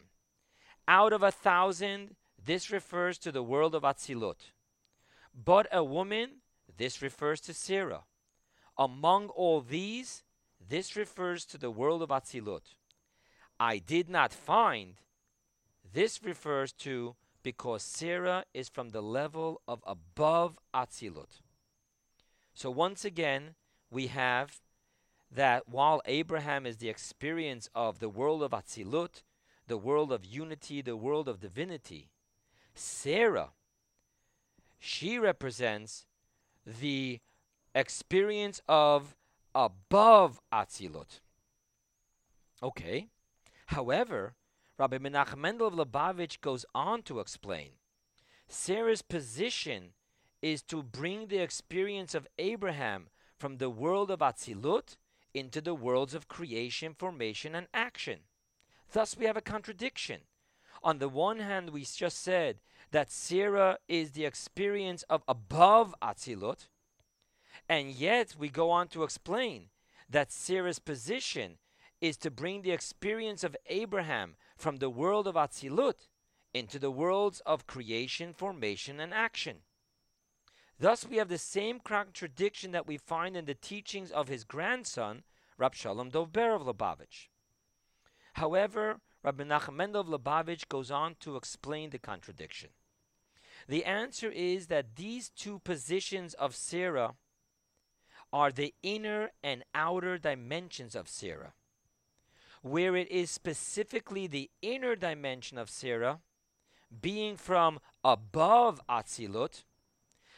Out 0.87 1.11
of 1.11 1.21
a 1.21 1.31
thousand, 1.31 2.15
this 2.49 2.71
refers 2.71 3.19
to 3.19 3.31
the 3.31 3.43
world 3.43 3.75
of 3.75 3.83
Atzilut. 3.83 4.49
But 5.35 5.67
a 5.71 5.83
woman, 5.83 6.41
this 6.77 6.99
refers 6.99 7.39
to 7.41 7.53
Sarah. 7.53 8.05
Among 8.75 9.27
all 9.27 9.61
these, 9.61 10.23
this 10.59 10.95
refers 10.95 11.45
to 11.45 11.59
the 11.59 11.69
world 11.69 12.01
of 12.01 12.09
Atzilut. 12.09 12.73
I 13.59 13.77
did 13.77 14.09
not 14.09 14.33
find, 14.33 14.95
this 15.93 16.23
refers 16.23 16.71
to 16.85 17.15
because 17.43 17.83
Sarah 17.83 18.45
is 18.51 18.67
from 18.67 18.89
the 18.89 19.03
level 19.03 19.61
of 19.67 19.83
above 19.85 20.57
Atzilut. 20.73 21.41
So 22.55 22.71
once 22.71 23.05
again, 23.05 23.53
we 23.91 24.07
have 24.07 24.59
that 25.31 25.69
while 25.69 26.01
Abraham 26.07 26.65
is 26.65 26.77
the 26.77 26.89
experience 26.89 27.69
of 27.75 27.99
the 27.99 28.09
world 28.09 28.41
of 28.41 28.53
Atzilut, 28.53 29.21
the 29.67 29.77
world 29.77 30.11
of 30.11 30.25
unity, 30.25 30.81
the 30.81 30.97
world 30.97 31.27
of 31.27 31.41
divinity, 31.41 32.09
Sarah, 32.79 33.49
she 34.79 35.19
represents 35.19 36.05
the 36.65 37.19
experience 37.75 38.61
of 38.67 39.15
above 39.53 40.39
Atzilut. 40.53 41.19
Okay. 42.63 43.09
However, 43.67 44.35
Rabbi 44.77 44.97
Menachem 44.97 45.37
Mendel 45.37 45.67
of 45.67 45.73
Lubavitch 45.73 46.41
goes 46.41 46.65
on 46.73 47.03
to 47.03 47.19
explain 47.19 47.71
Sarah's 48.47 49.01
position 49.01 49.93
is 50.41 50.61
to 50.63 50.81
bring 50.81 51.27
the 51.27 51.39
experience 51.39 52.15
of 52.15 52.27
Abraham 52.37 53.09
from 53.37 53.57
the 53.57 53.69
world 53.69 54.09
of 54.09 54.19
Atzilut 54.19 54.95
into 55.33 55.61
the 55.61 55.75
worlds 55.75 56.15
of 56.15 56.27
creation, 56.27 56.95
formation, 56.97 57.55
and 57.55 57.67
action. 57.73 58.21
Thus, 58.91 59.17
we 59.17 59.25
have 59.25 59.37
a 59.37 59.41
contradiction. 59.41 60.21
On 60.83 60.99
the 60.99 61.09
one 61.09 61.39
hand, 61.39 61.71
we 61.71 61.83
just 61.83 62.21
said 62.21 62.57
that 62.91 63.11
Sarah 63.11 63.77
is 63.87 64.11
the 64.11 64.25
experience 64.25 65.03
of 65.03 65.23
above 65.27 65.93
Atzilut, 66.01 66.67
and 67.67 67.91
yet 67.91 68.35
we 68.37 68.49
go 68.49 68.71
on 68.71 68.87
to 68.89 69.03
explain 69.03 69.69
that 70.09 70.31
Sarah's 70.31 70.79
position 70.79 71.57
is 72.01 72.17
to 72.17 72.31
bring 72.31 72.61
the 72.61 72.71
experience 72.71 73.43
of 73.43 73.55
Abraham 73.67 74.35
from 74.57 74.77
the 74.77 74.89
world 74.89 75.27
of 75.27 75.35
Atzilut 75.35 76.07
into 76.53 76.79
the 76.79 76.91
worlds 76.91 77.41
of 77.45 77.67
creation, 77.67 78.33
formation, 78.33 78.99
and 78.99 79.13
action. 79.13 79.57
Thus, 80.79 81.05
we 81.05 81.17
have 81.17 81.27
the 81.27 81.37
same 81.37 81.79
contradiction 81.79 82.71
that 82.71 82.87
we 82.87 82.97
find 82.97 83.35
in 83.35 83.45
the 83.45 83.53
teachings 83.53 84.11
of 84.11 84.29
his 84.29 84.45
grandson, 84.45 85.23
Rab 85.57 85.75
Shalom 85.75 86.09
Dovber 86.09 86.55
of 86.55 86.61
Lubavitch. 86.61 87.27
However, 88.33 89.01
Rabbi 89.23 89.43
Mendel 89.43 90.01
of 90.01 90.07
Lubavitch 90.07 90.69
goes 90.69 90.89
on 90.89 91.15
to 91.19 91.35
explain 91.35 91.89
the 91.89 91.99
contradiction. 91.99 92.69
The 93.67 93.83
answer 93.85 94.29
is 94.29 94.67
that 94.67 94.95
these 94.95 95.29
two 95.29 95.59
positions 95.59 96.33
of 96.35 96.55
Sarah 96.55 97.15
are 98.31 98.51
the 98.51 98.73
inner 98.81 99.31
and 99.43 99.63
outer 99.75 100.17
dimensions 100.17 100.95
of 100.95 101.09
Sarah. 101.09 101.53
Where 102.61 102.95
it 102.95 103.09
is 103.11 103.31
specifically 103.31 104.27
the 104.27 104.49
inner 104.61 104.95
dimension 104.95 105.57
of 105.57 105.69
Sarah, 105.69 106.19
being 107.01 107.37
from 107.37 107.79
above 108.03 108.81
Atzilut, 108.89 109.63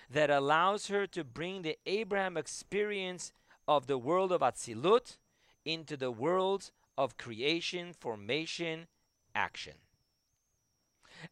that 0.10 0.30
allows 0.30 0.88
her 0.88 1.08
to 1.08 1.24
bring 1.24 1.62
the 1.62 1.78
Abraham 1.86 2.38
experience 2.38 3.32
of 3.68 3.88
the 3.88 3.98
world 3.98 4.32
of 4.32 4.42
Atzilut 4.42 5.18
into 5.64 5.96
the 5.96 6.12
worlds 6.12 6.72
of 6.98 7.18
creation, 7.18 7.94
formation, 7.94 8.88
action. 9.34 9.74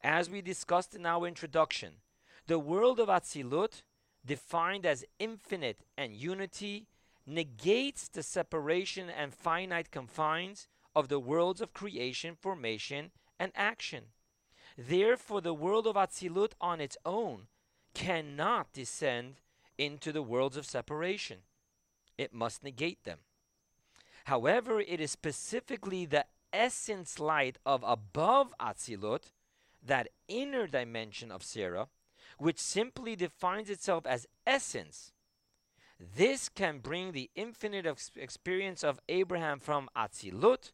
As 0.04 0.30
we 0.30 0.41
discussed 0.41 0.95
in 0.95 1.06
our 1.06 1.28
introduction, 1.28 1.95
the 2.48 2.60
world 2.60 3.00
of 3.00 3.08
Atzilut, 3.08 3.84
defined 4.26 4.86
as 4.86 5.06
infinite 5.19 5.80
and 5.98 6.15
unity, 6.15 6.88
negates 7.26 8.08
the 8.08 8.24
separation 8.24 9.10
and 9.10 9.34
finite 9.34 9.91
confines 9.91 10.67
of 10.95 11.08
the 11.08 11.19
worlds 11.19 11.62
of 11.62 11.74
creation, 11.74 12.36
formation, 12.39 13.12
and 13.39 13.52
action. 13.56 14.06
Therefore, 14.78 15.41
the 15.41 15.54
world 15.54 15.88
of 15.88 15.95
Atzilut 15.95 16.54
on 16.60 16.82
its 16.82 16.98
own 17.06 17.48
cannot 17.93 18.74
descend 18.74 19.36
into 19.78 20.12
the 20.12 20.22
worlds 20.22 20.58
of 20.58 20.65
separation. 20.65 21.39
It 22.17 22.34
must 22.34 22.63
negate 22.63 23.04
them. 23.04 23.19
However, 24.30 24.80
it 24.80 25.02
is 25.02 25.10
specifically 25.10 26.06
the 26.06 26.28
essence 26.54 27.18
light 27.18 27.58
of 27.65 27.84
above 27.84 28.54
Atzilut, 28.60 29.32
that 29.84 30.10
inner 30.28 30.68
dimension 30.68 31.32
of 31.32 31.42
Sarah, 31.42 31.88
which 32.38 32.60
simply 32.60 33.15
defines 33.15 33.72
itself 33.72 34.06
as 34.06 34.28
essence. 34.46 35.13
This 36.00 36.48
can 36.48 36.78
bring 36.78 37.12
the 37.12 37.32
infinite 37.36 37.88
ex- 37.88 38.12
experience 38.15 38.84
of 38.84 39.00
Abraham 39.10 39.60
from 39.60 39.89
Atzilut, 39.98 40.74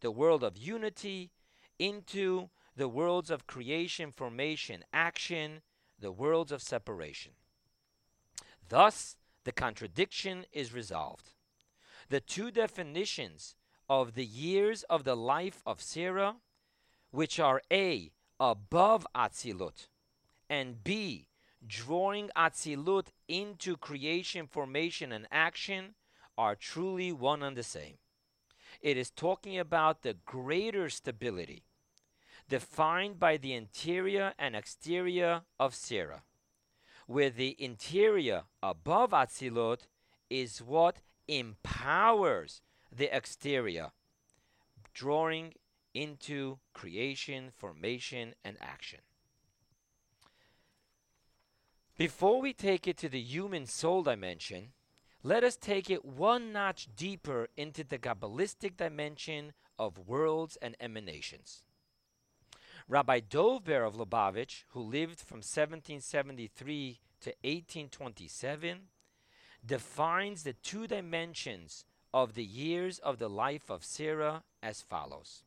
the 0.00 0.10
world 0.10 0.44
of 0.44 0.58
unity, 0.58 1.30
into 1.78 2.50
the 2.76 2.88
worlds 2.88 3.30
of 3.30 3.46
creation, 3.46 4.12
formation, 4.12 4.84
action, 4.92 5.62
the 5.98 6.12
worlds 6.12 6.52
of 6.52 6.60
separation. 6.60 7.32
Thus, 8.68 9.16
the 9.44 9.52
contradiction 9.52 10.44
is 10.52 10.74
resolved. 10.74 11.30
The 12.10 12.20
two 12.20 12.50
definitions 12.50 13.54
of 13.88 14.14
the 14.14 14.24
years 14.24 14.82
of 14.84 15.04
the 15.04 15.16
life 15.16 15.62
of 15.64 15.80
Sarah, 15.80 16.36
which 17.12 17.38
are 17.38 17.62
A, 17.72 18.10
above 18.40 19.06
Atzilut, 19.14 19.86
and 20.48 20.82
B, 20.82 21.28
drawing 21.64 22.28
Atzilut 22.36 23.12
into 23.28 23.76
creation, 23.76 24.48
formation, 24.48 25.12
and 25.12 25.28
action, 25.30 25.94
are 26.36 26.56
truly 26.56 27.12
one 27.12 27.44
and 27.44 27.56
the 27.56 27.62
same. 27.62 27.98
It 28.80 28.96
is 28.96 29.10
talking 29.10 29.56
about 29.56 30.02
the 30.02 30.14
greater 30.14 30.90
stability 30.90 31.62
defined 32.48 33.20
by 33.20 33.36
the 33.36 33.54
interior 33.54 34.34
and 34.36 34.56
exterior 34.56 35.42
of 35.60 35.76
Sarah, 35.76 36.24
where 37.06 37.30
the 37.30 37.54
interior 37.56 38.42
above 38.60 39.10
Atzilut 39.10 39.86
is 40.28 40.58
what 40.58 41.02
empowers 41.38 42.62
the 42.94 43.14
exterior, 43.14 43.92
drawing 44.92 45.54
into 45.94 46.58
creation, 46.74 47.50
formation, 47.56 48.34
and 48.44 48.56
action. 48.60 49.00
Before 51.96 52.40
we 52.40 52.52
take 52.52 52.86
it 52.86 52.96
to 52.98 53.08
the 53.08 53.20
human 53.20 53.66
soul 53.66 54.02
dimension, 54.02 54.72
let 55.22 55.44
us 55.44 55.56
take 55.56 55.90
it 55.90 56.04
one 56.04 56.52
notch 56.52 56.88
deeper 56.96 57.48
into 57.56 57.84
the 57.84 57.98
Kabbalistic 57.98 58.76
dimension 58.76 59.52
of 59.78 60.08
worlds 60.08 60.56
and 60.62 60.76
emanations. 60.80 61.62
Rabbi 62.88 63.20
Dovber 63.20 63.86
of 63.86 63.94
Lubavitch, 63.94 64.64
who 64.70 64.80
lived 64.80 65.20
from 65.20 65.38
1773 65.38 67.00
to 67.20 67.30
1827, 67.42 68.78
defines 69.64 70.42
the 70.42 70.52
two 70.52 70.86
dimensions 70.86 71.84
of 72.12 72.34
the 72.34 72.44
years 72.44 72.98
of 72.98 73.18
the 73.18 73.28
life 73.28 73.70
of 73.70 73.84
Sarah 73.84 74.42
as 74.62 74.82
follows 74.82 75.44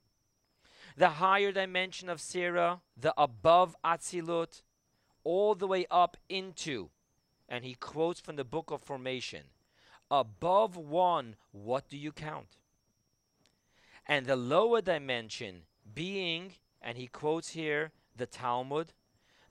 the 0.95 1.10
higher 1.10 1.52
dimension 1.52 2.10
of 2.10 2.21
Sarah, 2.21 2.82
the 2.95 3.13
above 3.17 3.76
Atzilut, 3.84 4.62
all 5.23 5.56
the 5.56 5.67
way 5.67 5.86
up 5.89 6.17
into, 6.30 6.89
and 7.49 7.63
he 7.63 7.73
quotes 7.73 8.19
from 8.19 8.36
the 8.36 8.43
book 8.43 8.71
of 8.71 8.82
formation, 8.82 9.43
above 10.12 10.76
one, 10.78 11.36
what 11.52 11.89
do 11.89 11.97
you 11.97 12.12
count? 12.12 12.58
And 14.06 14.26
the 14.26 14.36
lower 14.36 14.82
dimension 14.82 15.63
being, 15.93 16.54
and 16.82 16.97
he 16.97 17.08
quotes 17.08 17.49
here 17.49 17.91
the 18.15 18.26
Talmud, 18.26 18.93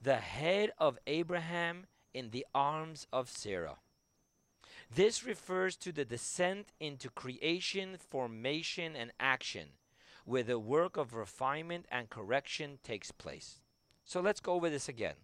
the 0.01 0.17
head 0.17 0.73
of 0.79 0.99
Abraham 1.07 1.87
in 2.13 2.31
the 2.31 2.47
arms 2.55 3.07
of 3.13 3.29
Sarah. 3.29 3.77
This 4.95 5.25
refers 5.25 5.77
to 5.77 5.93
the 5.93 6.05
descent 6.05 6.73
into 6.79 7.09
creation, 7.09 7.97
formation, 7.97 8.95
and 8.95 9.11
action, 9.19 9.69
where 10.27 10.43
the 10.43 10.59
work 10.59 10.99
of 10.99 11.15
refinement 11.15 11.87
and 11.91 12.11
correction 12.11 12.79
takes 12.83 13.11
place. 13.11 13.61
So 14.05 14.21
let's 14.21 14.41
go 14.41 14.53
over 14.53 14.69
this 14.69 14.91
again. 14.91 15.15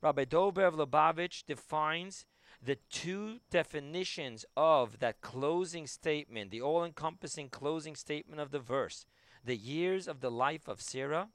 Rabbi 0.00 0.24
Dovber 0.24 0.72
Lubavitch 0.72 1.44
defines 1.44 2.24
the 2.64 2.78
two 2.90 3.40
definitions 3.50 4.46
of 4.56 4.98
that 5.00 5.20
closing 5.20 5.86
statement, 5.86 6.50
the 6.50 6.62
all 6.62 6.82
encompassing 6.82 7.50
closing 7.50 7.94
statement 7.94 8.40
of 8.40 8.50
the 8.50 8.60
verse, 8.60 9.04
the 9.44 9.56
years 9.56 10.08
of 10.08 10.20
the 10.20 10.30
life 10.30 10.68
of 10.68 10.80
Sarah. 10.80 11.28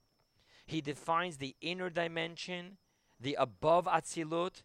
He 0.65 0.81
defines 0.81 1.37
the 1.37 1.55
inner 1.61 1.91
dimension, 1.91 2.77
the 3.19 3.35
above 3.39 3.85
Atzilut, 3.85 4.63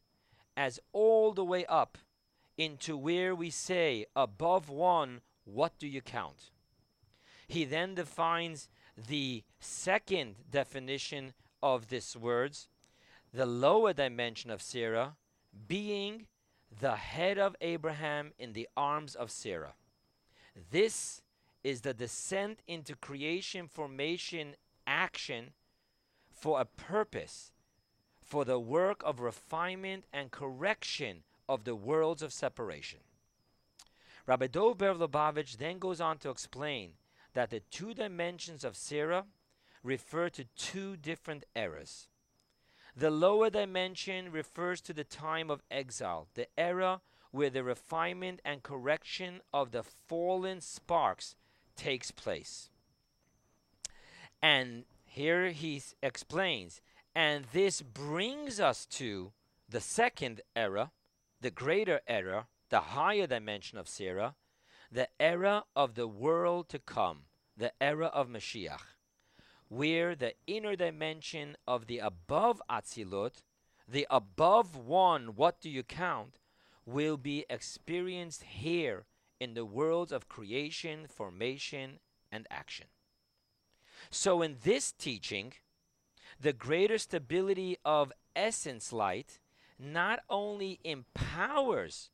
as 0.57 0.81
all 0.92 1.33
the 1.33 1.44
way 1.44 1.66
up 1.66 1.98
into 2.57 2.97
where 2.97 3.35
we 3.35 3.51
say, 3.51 4.07
above 4.15 4.69
one, 4.69 5.21
what 5.45 5.79
do 5.79 5.87
you 5.87 6.01
count? 6.01 6.51
He 7.49 7.65
then 7.65 7.95
defines 7.95 8.69
the 8.97 9.43
second 9.59 10.37
definition 10.51 11.33
of 11.62 11.88
these 11.88 12.17
words, 12.17 12.69
the 13.33 13.47
lower 13.47 13.93
dimension 13.93 14.51
of 14.51 14.62
Sarah, 14.62 15.17
being 15.69 16.27
the 16.81 16.97
head 16.97 17.38
of 17.38 17.57
Abraham 17.61 18.33
in 18.38 18.53
the 18.53 18.69
arms 18.77 19.15
of 19.15 19.31
Sarah. 19.31 19.75
This 20.71 21.23
is 21.62 21.83
the 21.83 21.95
descent 21.95 22.61
into 22.67 22.97
creation, 22.97 23.69
formation, 23.69 24.57
action 24.87 25.53
for 26.31 26.61
a 26.61 26.65
purpose, 26.65 27.53
for 28.21 28.45
the 28.45 28.59
work 28.59 29.03
of 29.05 29.21
refinement 29.21 30.05
and 30.12 30.31
correction 30.31 31.23
of 31.48 31.64
the 31.64 31.74
worlds 31.74 32.22
of 32.22 32.33
separation. 32.33 33.00
Rabbi 34.26 34.46
Dov 34.46 34.78
Ber 34.78 34.94
then 35.59 35.78
goes 35.78 36.00
on 36.00 36.18
to 36.18 36.31
explain 36.31 36.92
that 37.35 37.50
the 37.50 37.61
two 37.70 37.94
dimensions 37.94 38.64
of 38.64 38.76
Sarah 38.76 39.24
refer 39.83 40.28
to 40.31 40.44
two 40.57 40.96
different 40.96 41.44
eras. 41.57 42.09
The 42.96 43.11
lower 43.11 43.50
dimension 43.50 44.31
refers 44.31 44.81
to 44.83 44.92
the 44.92 45.05
time 45.05 45.50
of 45.50 45.62
exile, 45.70 46.28
the 46.35 46.46
era 46.59 47.00
where 47.31 47.50
the 47.50 47.64
refinement 47.64 48.40
and 48.44 48.62
correction 48.62 49.40
of 49.52 49.72
the 49.72 49.83
fallen 49.83 50.61
sparks 50.61 51.35
takes 51.74 52.11
place. 52.11 52.68
And 54.42 54.85
here 55.05 55.50
he 55.50 55.83
explains, 56.02 56.81
and 57.14 57.46
this 57.52 57.81
brings 57.81 58.61
us 58.61 58.85
to 58.87 59.33
the 59.68 59.81
second 59.81 60.42
era, 60.55 60.92
the 61.42 61.50
greater 61.50 62.00
era, 62.07 62.46
the 62.70 62.81
higher 62.81 63.26
dimension 63.26 63.76
of 63.76 63.88
Sarah, 63.88 64.35
the 64.90 65.09
era 65.20 65.64
of 65.76 65.94
the 65.94 66.09
world 66.09 66.70
to 66.70 66.78
come, 66.78 67.24
the 67.57 67.72
era 67.81 68.07
of 68.07 68.28
Mashiach 68.28 68.92
where 69.72 70.14
the 70.14 70.35
inner 70.46 70.76
dimension 70.76 71.57
of 71.66 71.87
the 71.87 71.98
above 71.98 72.61
Atzilut, 72.68 73.42
the 73.88 74.07
above 74.11 74.76
one, 74.76 75.35
what 75.35 75.62
do 75.62 75.70
you 75.70 75.83
count, 75.83 76.40
will 76.85 77.16
be 77.16 77.46
experienced 77.48 78.42
here 78.42 79.07
in 79.40 79.55
the 79.55 79.64
worlds 79.64 80.12
of 80.12 80.28
creation, 80.28 81.07
formation, 81.07 82.00
and 82.31 82.46
action. 82.50 82.88
So, 84.11 84.42
in 84.42 84.59
this 84.62 84.92
teaching, 84.92 85.55
the 86.38 86.52
greater 86.52 86.98
stability 86.98 87.78
of 87.83 88.12
essence 88.37 88.92
light 88.92 89.38
not 89.83 90.21
only 90.31 90.79
empowers 90.85 92.11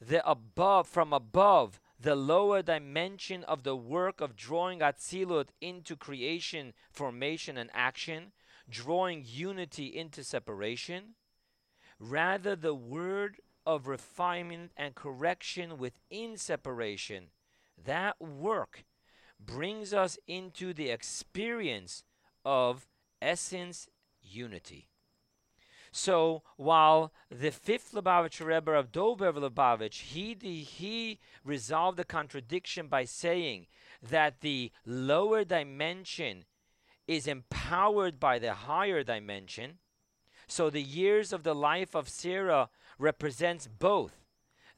the 0.00 0.28
above 0.28 0.86
from 0.86 1.12
above 1.12 1.80
the 1.98 2.14
lower 2.14 2.62
dimension 2.62 3.42
of 3.44 3.64
the 3.64 3.74
work 3.74 4.20
of 4.20 4.36
drawing 4.36 4.80
Atzilut 4.80 5.48
into 5.60 5.96
creation, 5.96 6.72
formation, 6.90 7.56
and 7.56 7.70
action, 7.72 8.32
drawing 8.68 9.24
unity 9.26 9.86
into 9.86 10.22
separation. 10.22 11.14
Rather, 11.98 12.54
the 12.54 12.74
word 12.74 13.40
of 13.66 13.88
refinement 13.88 14.70
and 14.76 14.94
correction 14.94 15.78
within 15.78 16.36
separation, 16.36 17.30
that 17.82 18.20
work 18.20 18.84
brings 19.40 19.92
us 19.92 20.18
into 20.26 20.72
the 20.72 20.90
experience 20.90 22.04
of 22.44 22.86
essence 23.20 23.88
unity. 24.22 24.88
So 25.98 26.44
while 26.56 27.12
the 27.28 27.50
fifth 27.50 27.90
Lubavitcher 27.92 28.46
Rebbe 28.46 28.72
of 28.72 28.92
Dovber 28.92 29.32
Lubavitch, 29.32 30.00
he, 30.12 30.36
he 30.62 31.18
resolved 31.44 31.98
the 31.98 32.04
contradiction 32.04 32.86
by 32.86 33.04
saying 33.04 33.66
that 34.00 34.40
the 34.40 34.70
lower 34.86 35.42
dimension 35.42 36.44
is 37.08 37.26
empowered 37.26 38.20
by 38.20 38.38
the 38.38 38.54
higher 38.54 39.02
dimension. 39.02 39.78
So 40.46 40.70
the 40.70 40.82
years 40.82 41.32
of 41.32 41.42
the 41.42 41.54
life 41.54 41.96
of 41.96 42.08
Sarah 42.08 42.68
represents 42.96 43.66
both 43.66 44.24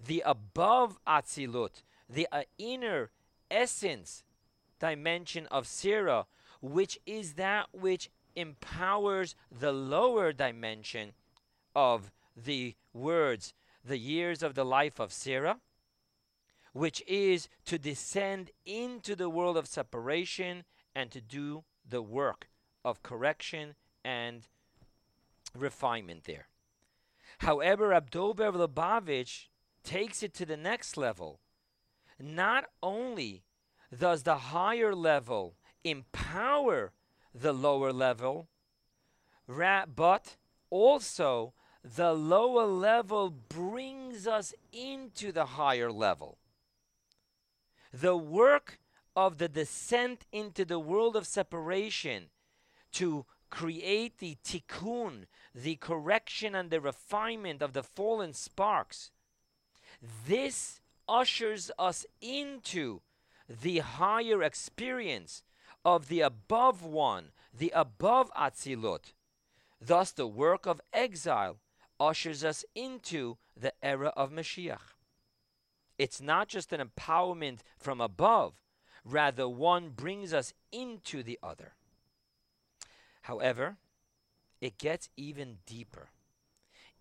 the 0.03 0.23
above 0.25 0.99
Atzilut, 1.07 1.83
the 2.09 2.29
uh, 2.33 2.45
inner 2.57 3.11
essence 3.51 4.25
dimension 4.79 5.47
of 5.49 5.67
Sarah, 5.67 6.25
which 6.63 6.99
is 7.05 7.35
that 7.35 7.67
which 7.73 8.09
empowers 8.41 9.35
the 9.51 9.73
lower 9.73 10.33
dimension 10.33 11.13
of 11.75 12.11
the 12.37 12.75
words, 12.93 13.55
the 13.85 13.99
years 13.99 14.43
of 14.43 14.55
the 14.55 14.65
life 14.65 14.99
of 14.99 15.13
Sarah, 15.13 15.61
which 16.73 17.03
is 17.07 17.49
to 17.67 17.79
descend 17.79 18.51
into 18.65 19.15
the 19.15 19.29
world 19.29 19.57
of 19.57 19.67
separation 19.67 20.65
and 20.95 21.11
to 21.11 21.21
do 21.21 21.65
the 21.89 22.03
work 22.03 22.49
of 22.85 23.03
correction 23.03 23.75
and 24.05 24.49
refinement 25.57 26.25
there. 26.25 26.49
However, 27.39 27.93
Abdober 27.93 28.53
Lubavitch 28.53 29.49
takes 29.83 30.23
it 30.23 30.35
to 30.35 30.47
the 30.47 30.57
next 30.57 30.97
level. 30.97 31.41
Not 32.19 32.67
only 32.83 33.45
does 33.97 34.23
the 34.23 34.37
higher 34.37 34.95
level 34.95 35.57
empower 35.83 36.93
the 37.35 37.53
lower 37.53 37.93
level, 37.93 38.49
but 39.47 40.37
also 40.71 41.55
the 41.83 42.13
lower 42.13 42.67
level 42.67 43.31
brings 43.31 44.27
us 44.27 44.55
into 44.73 45.33
the 45.33 45.47
higher 45.47 45.91
level. 45.91 46.39
The 47.93 48.17
work 48.17 48.79
of 49.17 49.39
the 49.39 49.49
descent 49.49 50.27
into 50.31 50.65
the 50.65 50.79
world 50.79 51.17
of 51.17 51.27
separation 51.27 52.27
to 52.93 53.27
create 53.51 54.19
the 54.19 54.37
tikkun, 54.45 55.27
the 55.55 55.77
correction 55.77 56.55
and 56.55 56.71
the 56.71 56.81
refinement 56.81 57.63
of 57.63 57.73
the 57.73 57.83
fallen 57.83 58.33
sparks, 58.33 59.11
this 60.27 60.81
ushers 61.09 61.71
us 61.79 62.07
into 62.21 63.01
the 63.49 63.79
higher 63.79 64.43
experience 64.43 65.43
of 65.85 66.09
the 66.09 66.21
above 66.21 66.85
one, 66.85 67.33
the 67.57 67.73
above 67.75 68.31
Atzilut. 68.35 69.13
Thus, 69.81 70.13
the 70.13 70.27
work 70.27 70.67
of 70.67 70.81
exile 70.93 71.59
ushers 71.99 72.45
us 72.45 72.65
into 72.75 73.39
the 73.57 73.73
era 73.83 74.13
of 74.17 74.31
Mashiach. 74.31 74.95
It's 75.99 76.21
not 76.21 76.49
just 76.49 76.73
an 76.73 76.81
empowerment 76.81 77.61
from 77.79 78.01
above, 78.01 78.55
rather, 79.05 79.49
one 79.49 79.91
brings 79.91 80.33
us 80.33 80.55
into 80.73 81.23
the 81.23 81.39
other. 81.43 81.75
However, 83.23 83.77
it 84.61 84.79
gets 84.79 85.11
even 85.17 85.59
deeper. 85.67 86.11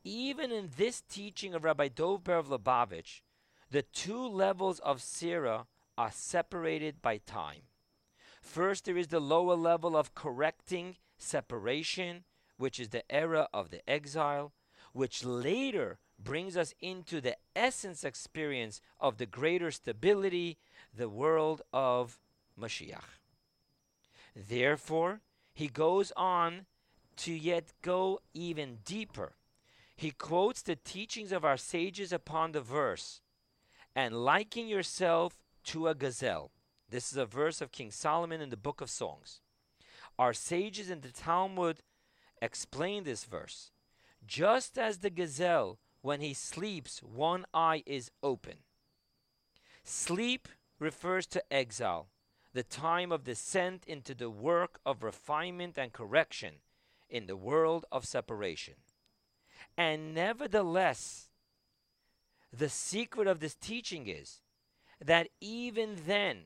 Even 0.03 0.51
in 0.51 0.69
this 0.77 1.01
teaching 1.01 1.53
of 1.53 1.63
Rabbi 1.63 1.89
Dov 1.89 2.23
Ber 2.23 2.41
Lubavitch, 2.43 3.21
the 3.71 3.81
two 3.81 4.27
levels 4.27 4.79
of 4.79 5.01
Sarah 5.01 5.67
are 5.97 6.11
separated 6.11 7.01
by 7.01 7.17
time. 7.17 7.68
First, 8.41 8.85
there 8.85 8.97
is 8.97 9.07
the 9.07 9.19
lower 9.19 9.55
level 9.55 9.95
of 9.95 10.15
correcting 10.15 10.97
separation, 11.17 12.23
which 12.57 12.79
is 12.79 12.89
the 12.89 13.09
era 13.11 13.47
of 13.53 13.69
the 13.69 13.87
exile, 13.89 14.53
which 14.93 15.23
later 15.23 15.99
brings 16.17 16.57
us 16.57 16.73
into 16.81 17.21
the 17.21 17.37
essence 17.55 18.03
experience 18.03 18.81
of 18.99 19.17
the 19.17 19.25
greater 19.25 19.71
stability, 19.71 20.57
the 20.95 21.09
world 21.09 21.61
of 21.71 22.19
Mashiach. 22.59 23.19
Therefore, 24.35 25.21
he 25.53 25.67
goes 25.67 26.11
on 26.15 26.65
to 27.17 27.33
yet 27.33 27.73
go 27.81 28.19
even 28.33 28.79
deeper. 28.85 29.33
He 29.95 30.11
quotes 30.11 30.61
the 30.61 30.75
teachings 30.75 31.31
of 31.31 31.43
our 31.43 31.57
sages 31.57 32.13
upon 32.13 32.53
the 32.53 32.61
verse 32.61 33.21
and 33.95 34.23
liken 34.23 34.67
yourself 34.67 35.37
to 35.65 35.87
a 35.87 35.95
gazelle. 35.95 36.51
This 36.89 37.11
is 37.11 37.17
a 37.17 37.25
verse 37.25 37.61
of 37.61 37.71
King 37.71 37.91
Solomon 37.91 38.41
in 38.41 38.49
the 38.49 38.57
book 38.57 38.81
of 38.81 38.89
Songs. 38.89 39.41
Our 40.17 40.33
sages 40.33 40.89
in 40.89 41.01
the 41.01 41.11
Talmud 41.11 41.83
explain 42.41 43.03
this 43.03 43.25
verse. 43.25 43.71
Just 44.25 44.77
as 44.77 44.97
the 44.97 45.09
gazelle, 45.09 45.79
when 46.01 46.21
he 46.21 46.33
sleeps, 46.33 46.99
one 46.99 47.45
eye 47.53 47.83
is 47.85 48.11
open. 48.23 48.59
Sleep 49.83 50.47
refers 50.79 51.27
to 51.27 51.53
exile, 51.53 52.07
the 52.53 52.63
time 52.63 53.11
of 53.11 53.23
descent 53.23 53.83
into 53.85 54.15
the 54.15 54.29
work 54.29 54.79
of 54.85 55.03
refinement 55.03 55.77
and 55.77 55.93
correction 55.93 56.55
in 57.09 57.27
the 57.27 57.37
world 57.37 57.85
of 57.91 58.05
separation. 58.05 58.75
And 59.77 60.13
nevertheless, 60.13 61.29
the 62.51 62.69
secret 62.69 63.27
of 63.27 63.39
this 63.39 63.55
teaching 63.55 64.07
is 64.07 64.41
that 65.03 65.29
even 65.39 65.97
then, 66.07 66.45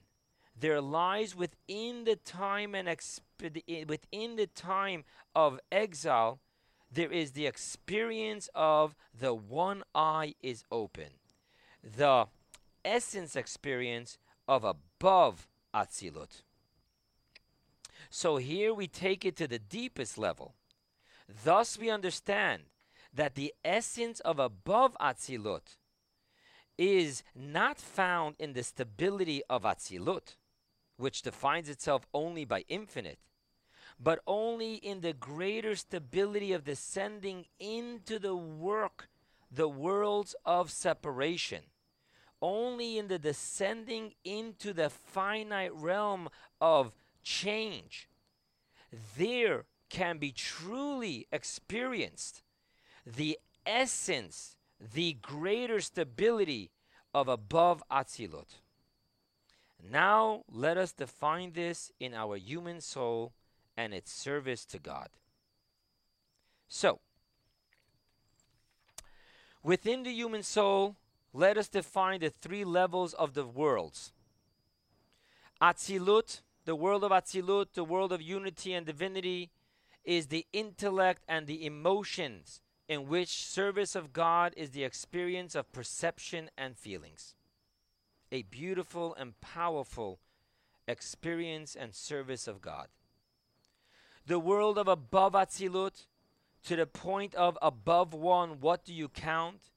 there 0.60 0.82
lies 0.82 1.36
within 1.36 2.04
the 2.04 2.16
time 2.16 2.76
and 2.76 2.88
exp- 2.88 3.88
within 3.88 4.36
the 4.36 4.48
time 4.48 5.04
of 5.36 5.60
exile, 5.72 6.40
there 6.92 7.12
is 7.12 7.32
the 7.32 7.48
experience 7.48 8.50
of 8.54 8.96
the 9.18 9.34
one 9.34 9.84
eye 9.96 10.36
is 10.42 10.64
open, 10.72 11.10
the 11.84 12.28
essence 12.86 13.36
experience 13.36 14.18
of 14.48 14.64
above 14.64 15.48
Atzilut. 15.74 16.44
So 18.10 18.38
here 18.38 18.74
we 18.74 18.88
take 18.88 19.26
it 19.26 19.36
to 19.38 19.48
the 19.48 19.60
deepest 19.60 20.18
level. 20.18 20.54
Thus 21.44 21.80
we 21.80 21.90
understand 21.90 22.64
that 23.14 23.36
the 23.36 23.54
essence 23.66 24.20
of 24.20 24.38
above 24.40 24.96
Atzilut 25.00 25.78
is 26.78 27.24
not 27.36 27.80
found 27.80 28.36
in 28.40 28.54
the 28.54 28.64
stability 28.64 29.42
of 29.50 29.64
Atzilut, 29.64 30.36
which 30.98 31.22
defines 31.22 31.70
itself 31.70 32.08
only 32.14 32.46
by 32.46 32.66
infinite, 32.70 33.20
but 34.00 34.20
only 34.28 34.76
in 34.76 35.02
the 35.02 35.14
greater 35.14 35.76
stability 35.76 36.54
of 36.54 36.64
descending 36.64 37.46
into 37.60 38.20
the 38.20 38.36
work, 38.36 39.10
the 39.52 39.68
worlds 39.70 40.36
of 40.46 40.72
separation. 40.72 41.64
Only 42.42 42.98
in 42.98 43.08
the 43.08 43.20
descending 43.20 44.14
into 44.26 44.74
the 44.74 44.90
finite 44.90 45.74
realm 45.74 46.28
of 46.60 46.92
change. 47.24 48.10
There 49.18 49.66
can 49.90 50.18
be 50.18 50.32
truly 50.32 51.28
experienced 51.32 52.44
the 53.06 53.40
essence, 53.66 54.58
the 54.80 55.14
greater 55.14 55.80
stability 55.80 56.72
of 57.14 57.28
above 57.28 57.84
Atzilut. 57.90 58.60
Now 59.92 60.44
let 60.50 60.78
us 60.78 60.94
define 60.94 61.52
this 61.54 61.92
in 62.00 62.14
our 62.14 62.38
human 62.38 62.80
soul 62.80 63.34
and 63.76 63.94
its 63.94 64.12
service 64.12 64.66
to 64.66 64.80
God. 64.80 65.10
So, 66.70 67.00
within 69.62 70.04
the 70.04 70.12
human 70.12 70.44
soul, 70.44 70.96
let 71.34 71.58
us 71.58 71.68
define 71.68 72.22
the 72.22 72.30
three 72.30 72.64
levels 72.64 73.14
of 73.14 73.34
the 73.34 73.46
worlds. 73.46 74.14
Atzilut, 75.62 76.42
the 76.66 76.76
world 76.76 77.04
of 77.04 77.12
Atzilut, 77.12 77.74
the 77.74 77.84
world 77.84 78.12
of 78.12 78.22
unity 78.22 78.74
and 78.74 78.86
divinity, 78.86 79.52
is 80.04 80.28
the 80.28 80.46
intellect 80.54 81.24
and 81.28 81.48
the 81.48 81.66
emotions 81.66 82.62
in 82.88 83.08
which 83.08 83.30
service 83.30 83.96
of 83.96 84.14
God 84.14 84.54
is 84.58 84.72
the 84.72 84.84
experience 84.84 85.56
of 85.56 85.72
perception 85.72 86.50
and 86.58 86.78
feelings. 86.78 87.36
A 88.34 88.42
beautiful 88.42 89.14
and 89.14 89.40
powerful 89.42 90.20
experience 90.88 91.76
and 91.80 91.94
service 91.94 92.48
of 92.48 92.62
God. 92.62 92.88
The 94.26 94.40
world 94.40 94.80
of 94.80 94.88
above 94.88 95.34
Atzilut, 95.34 96.08
to 96.66 96.76
the 96.76 96.88
point 96.88 97.36
of 97.36 97.60
above 97.62 98.12
one, 98.16 98.60
what 98.60 98.86
do 98.86 98.92
you 98.92 99.08
count? 99.08 99.70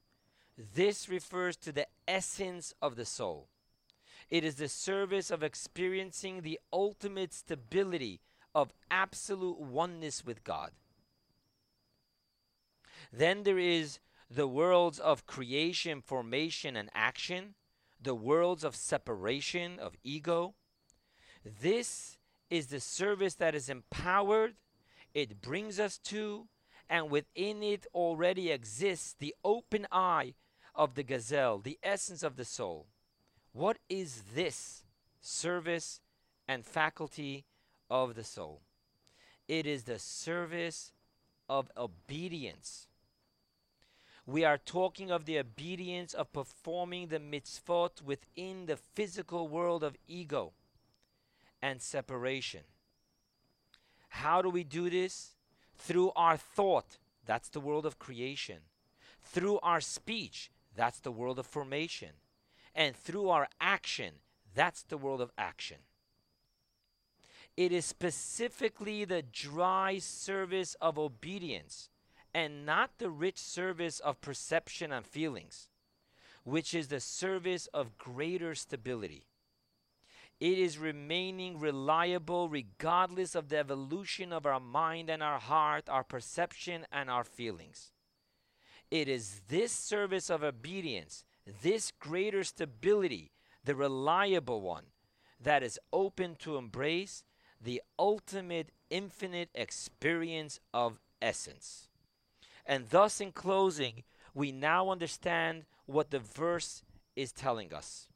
This 0.57 1.07
refers 1.07 1.59
to 1.59 1.71
the 1.71 1.87
essence 2.09 2.73
of 2.81 2.97
the 2.97 3.05
soul. 3.05 3.49
It 4.31 4.43
is 4.43 4.55
the 4.55 4.71
service 4.71 5.31
of 5.31 5.43
experiencing 5.43 6.41
the 6.41 6.59
ultimate 6.73 7.35
stability 7.35 8.21
of 8.55 8.73
absolute 8.91 9.61
oneness 9.61 10.25
with 10.25 10.45
God. 10.45 10.71
Then 13.13 13.43
there 13.43 13.59
is 13.59 13.99
the 14.31 14.49
worlds 14.49 14.99
of 14.99 15.27
creation, 15.27 16.01
formation, 16.01 16.75
and 16.75 16.89
action, 16.95 17.55
the 18.01 18.15
worlds 18.15 18.65
of 18.65 18.77
separation, 18.77 19.79
of 19.79 19.97
ego. 20.03 20.55
This 21.45 22.19
is 22.51 22.69
the 22.69 22.81
service 22.81 23.35
that 23.35 23.55
is 23.55 23.69
empowered, 23.69 24.55
it 25.15 25.41
brings 25.41 25.81
us 25.81 25.99
to, 25.99 26.47
and 26.89 27.11
within 27.11 27.63
it 27.63 27.87
already 27.95 28.51
exists 28.51 29.15
the 29.19 29.35
open 29.45 29.87
eye 29.91 30.35
of 30.75 30.95
the 30.95 31.03
gazelle, 31.03 31.59
the 31.59 31.79
essence 31.83 32.23
of 32.23 32.37
the 32.37 32.45
soul. 32.45 32.87
What 33.53 33.79
is 33.89 34.23
this 34.35 34.85
service 35.21 36.01
and 36.47 36.65
faculty 36.65 37.47
of 37.89 38.15
the 38.15 38.25
soul? 38.25 38.61
It 39.49 39.67
is 39.67 39.85
the 39.85 39.99
service 39.99 40.93
of 41.49 41.71
obedience. 41.77 42.89
We 44.27 44.45
are 44.45 44.59
talking 44.59 45.13
of 45.13 45.25
the 45.25 45.39
obedience 45.39 46.13
of 46.13 46.33
performing 46.33 47.09
the 47.09 47.21
mitzvot 47.21 48.03
within 48.03 48.67
the 48.67 48.77
physical 48.77 49.47
world 49.47 49.85
of 49.85 49.97
ego 50.09 50.53
and 51.63 51.81
separation. 51.81 52.63
How 54.09 54.43
do 54.43 54.51
we 54.51 54.65
do 54.65 54.91
this? 54.91 55.37
Through 55.77 56.11
our 56.17 56.37
thought, 56.37 56.99
that's 57.25 57.49
the 57.49 57.61
world 57.61 57.87
of 57.87 58.01
creation. 58.01 58.59
Through 59.23 59.61
our 59.61 59.81
speech, 59.81 60.51
that's 60.75 60.99
the 60.99 61.13
world 61.13 61.39
of 61.39 61.47
formation. 61.47 62.11
And 62.75 62.97
through 62.97 63.29
our 63.29 63.49
action, 63.61 64.15
that's 64.55 64.83
the 64.83 64.99
world 64.99 65.21
of 65.21 65.31
action. 65.39 65.79
It 67.57 67.73
is 67.73 67.85
specifically 67.85 69.05
the 69.05 69.23
dry 69.23 69.99
service 69.99 70.75
of 70.81 70.99
obedience 70.99 71.91
and 72.37 72.67
not 72.67 72.99
the 72.99 73.09
rich 73.09 73.39
service 73.39 73.99
of 73.99 74.21
perception 74.21 74.93
and 74.93 75.07
feelings, 75.07 75.71
which 76.45 76.75
is 76.75 76.89
the 76.89 77.01
service 77.01 77.67
of 77.73 77.97
greater 77.97 78.55
stability. 78.55 79.25
It 80.39 80.59
is 80.59 80.77
remaining 80.77 81.59
reliable 81.59 82.51
regardless 82.51 83.35
of 83.35 83.49
the 83.49 83.57
evolution 83.57 84.35
of 84.35 84.45
our 84.45 84.61
mind 84.61 85.09
and 85.09 85.23
our 85.23 85.39
heart, 85.39 85.89
our 85.89 86.05
perception 86.05 86.85
and 86.93 87.09
our 87.09 87.25
feelings. 87.25 87.93
It 88.91 89.09
is 89.09 89.41
this 89.49 89.73
service 89.73 90.29
of 90.29 90.45
obedience, 90.45 91.25
this 91.63 91.91
greater 91.91 92.45
stability, 92.45 93.33
the 93.65 93.75
reliable 93.75 94.61
one, 94.61 94.85
that 95.41 95.63
is 95.63 95.81
open 95.91 96.37
to 96.41 96.59
embrace 96.59 97.25
the 97.59 97.81
ultimate 97.99 98.73
infinite 98.91 99.49
experience 99.55 100.61
of 100.75 101.01
essence. 101.23 101.89
And 102.67 102.89
thus, 102.91 103.21
in 103.21 103.33
closing, 103.33 104.03
we 104.35 104.53
now 104.53 104.91
understand 104.91 105.65
what 105.87 106.11
the 106.11 106.19
verse 106.19 106.83
is 107.15 107.33
telling 107.33 107.73
us. 107.73 108.09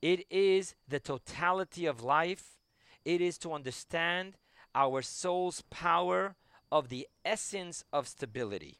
It 0.00 0.24
is 0.30 0.74
the 0.88 1.00
totality 1.00 1.86
of 1.86 2.02
life, 2.02 2.58
it 3.04 3.20
is 3.20 3.38
to 3.38 3.52
understand 3.52 4.36
our 4.74 5.02
soul's 5.02 5.62
power 5.70 6.36
of 6.70 6.88
the 6.88 7.06
essence 7.24 7.84
of 7.92 8.08
stability. 8.08 8.78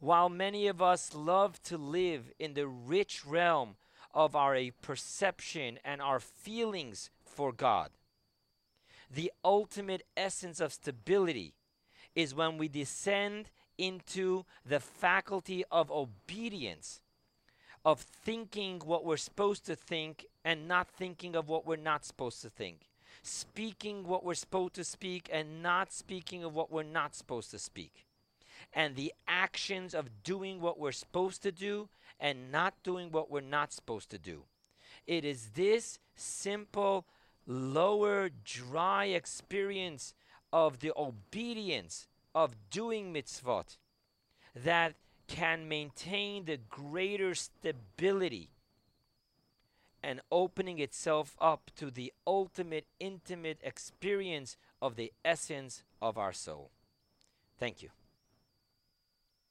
While 0.00 0.28
many 0.28 0.66
of 0.66 0.82
us 0.82 1.14
love 1.14 1.62
to 1.62 1.78
live 1.78 2.30
in 2.38 2.54
the 2.54 2.66
rich 2.66 3.24
realm 3.24 3.76
of 4.12 4.36
our 4.36 4.58
perception 4.82 5.78
and 5.84 6.02
our 6.02 6.20
feelings 6.20 7.10
for 7.24 7.52
God, 7.52 7.90
the 9.10 9.32
ultimate 9.44 10.02
essence 10.16 10.60
of 10.60 10.72
stability 10.72 11.54
is 12.14 12.34
when 12.34 12.58
we 12.58 12.68
descend 12.68 13.50
into 13.78 14.44
the 14.64 14.80
faculty 14.80 15.64
of 15.70 15.90
obedience 15.90 17.00
of 17.86 18.00
thinking 18.00 18.82
what 18.84 19.04
we're 19.04 19.16
supposed 19.16 19.64
to 19.64 19.76
think 19.76 20.26
and 20.44 20.66
not 20.66 20.88
thinking 20.88 21.36
of 21.36 21.48
what 21.48 21.64
we're 21.64 21.76
not 21.76 22.04
supposed 22.04 22.42
to 22.42 22.50
think. 22.50 22.88
Speaking 23.22 24.06
what 24.06 24.24
we're 24.24 24.34
supposed 24.34 24.74
to 24.74 24.82
speak 24.82 25.30
and 25.32 25.62
not 25.62 25.92
speaking 25.92 26.42
of 26.42 26.52
what 26.52 26.72
we're 26.72 26.82
not 26.82 27.14
supposed 27.14 27.52
to 27.52 27.60
speak. 27.60 28.04
And 28.72 28.96
the 28.96 29.14
actions 29.28 29.94
of 29.94 30.22
doing 30.24 30.60
what 30.60 30.80
we're 30.80 30.90
supposed 30.90 31.44
to 31.44 31.52
do 31.52 31.88
and 32.18 32.50
not 32.50 32.74
doing 32.82 33.12
what 33.12 33.30
we're 33.30 33.40
not 33.40 33.72
supposed 33.72 34.10
to 34.10 34.18
do. 34.18 34.42
It 35.06 35.24
is 35.24 35.50
this 35.54 36.00
simple 36.16 37.06
lower, 37.46 38.30
dry 38.44 39.04
experience 39.06 40.12
of 40.52 40.80
the 40.80 40.92
obedience 40.96 42.08
of 42.36 42.54
doing 42.70 43.14
mitzvot 43.14 43.78
that 44.54 44.94
can 45.26 45.66
maintain 45.66 46.44
the 46.44 46.58
greater 46.68 47.34
stability 47.34 48.50
and 50.02 50.20
opening 50.30 50.78
itself 50.78 51.34
up 51.40 51.70
to 51.74 51.90
the 51.90 52.12
ultimate 52.26 52.86
intimate 53.00 53.58
experience 53.62 54.58
of 54.82 54.96
the 54.96 55.12
essence 55.24 55.82
of 56.00 56.18
our 56.18 56.32
soul. 56.32 56.70
Thank 57.58 57.82
you. 57.82 57.88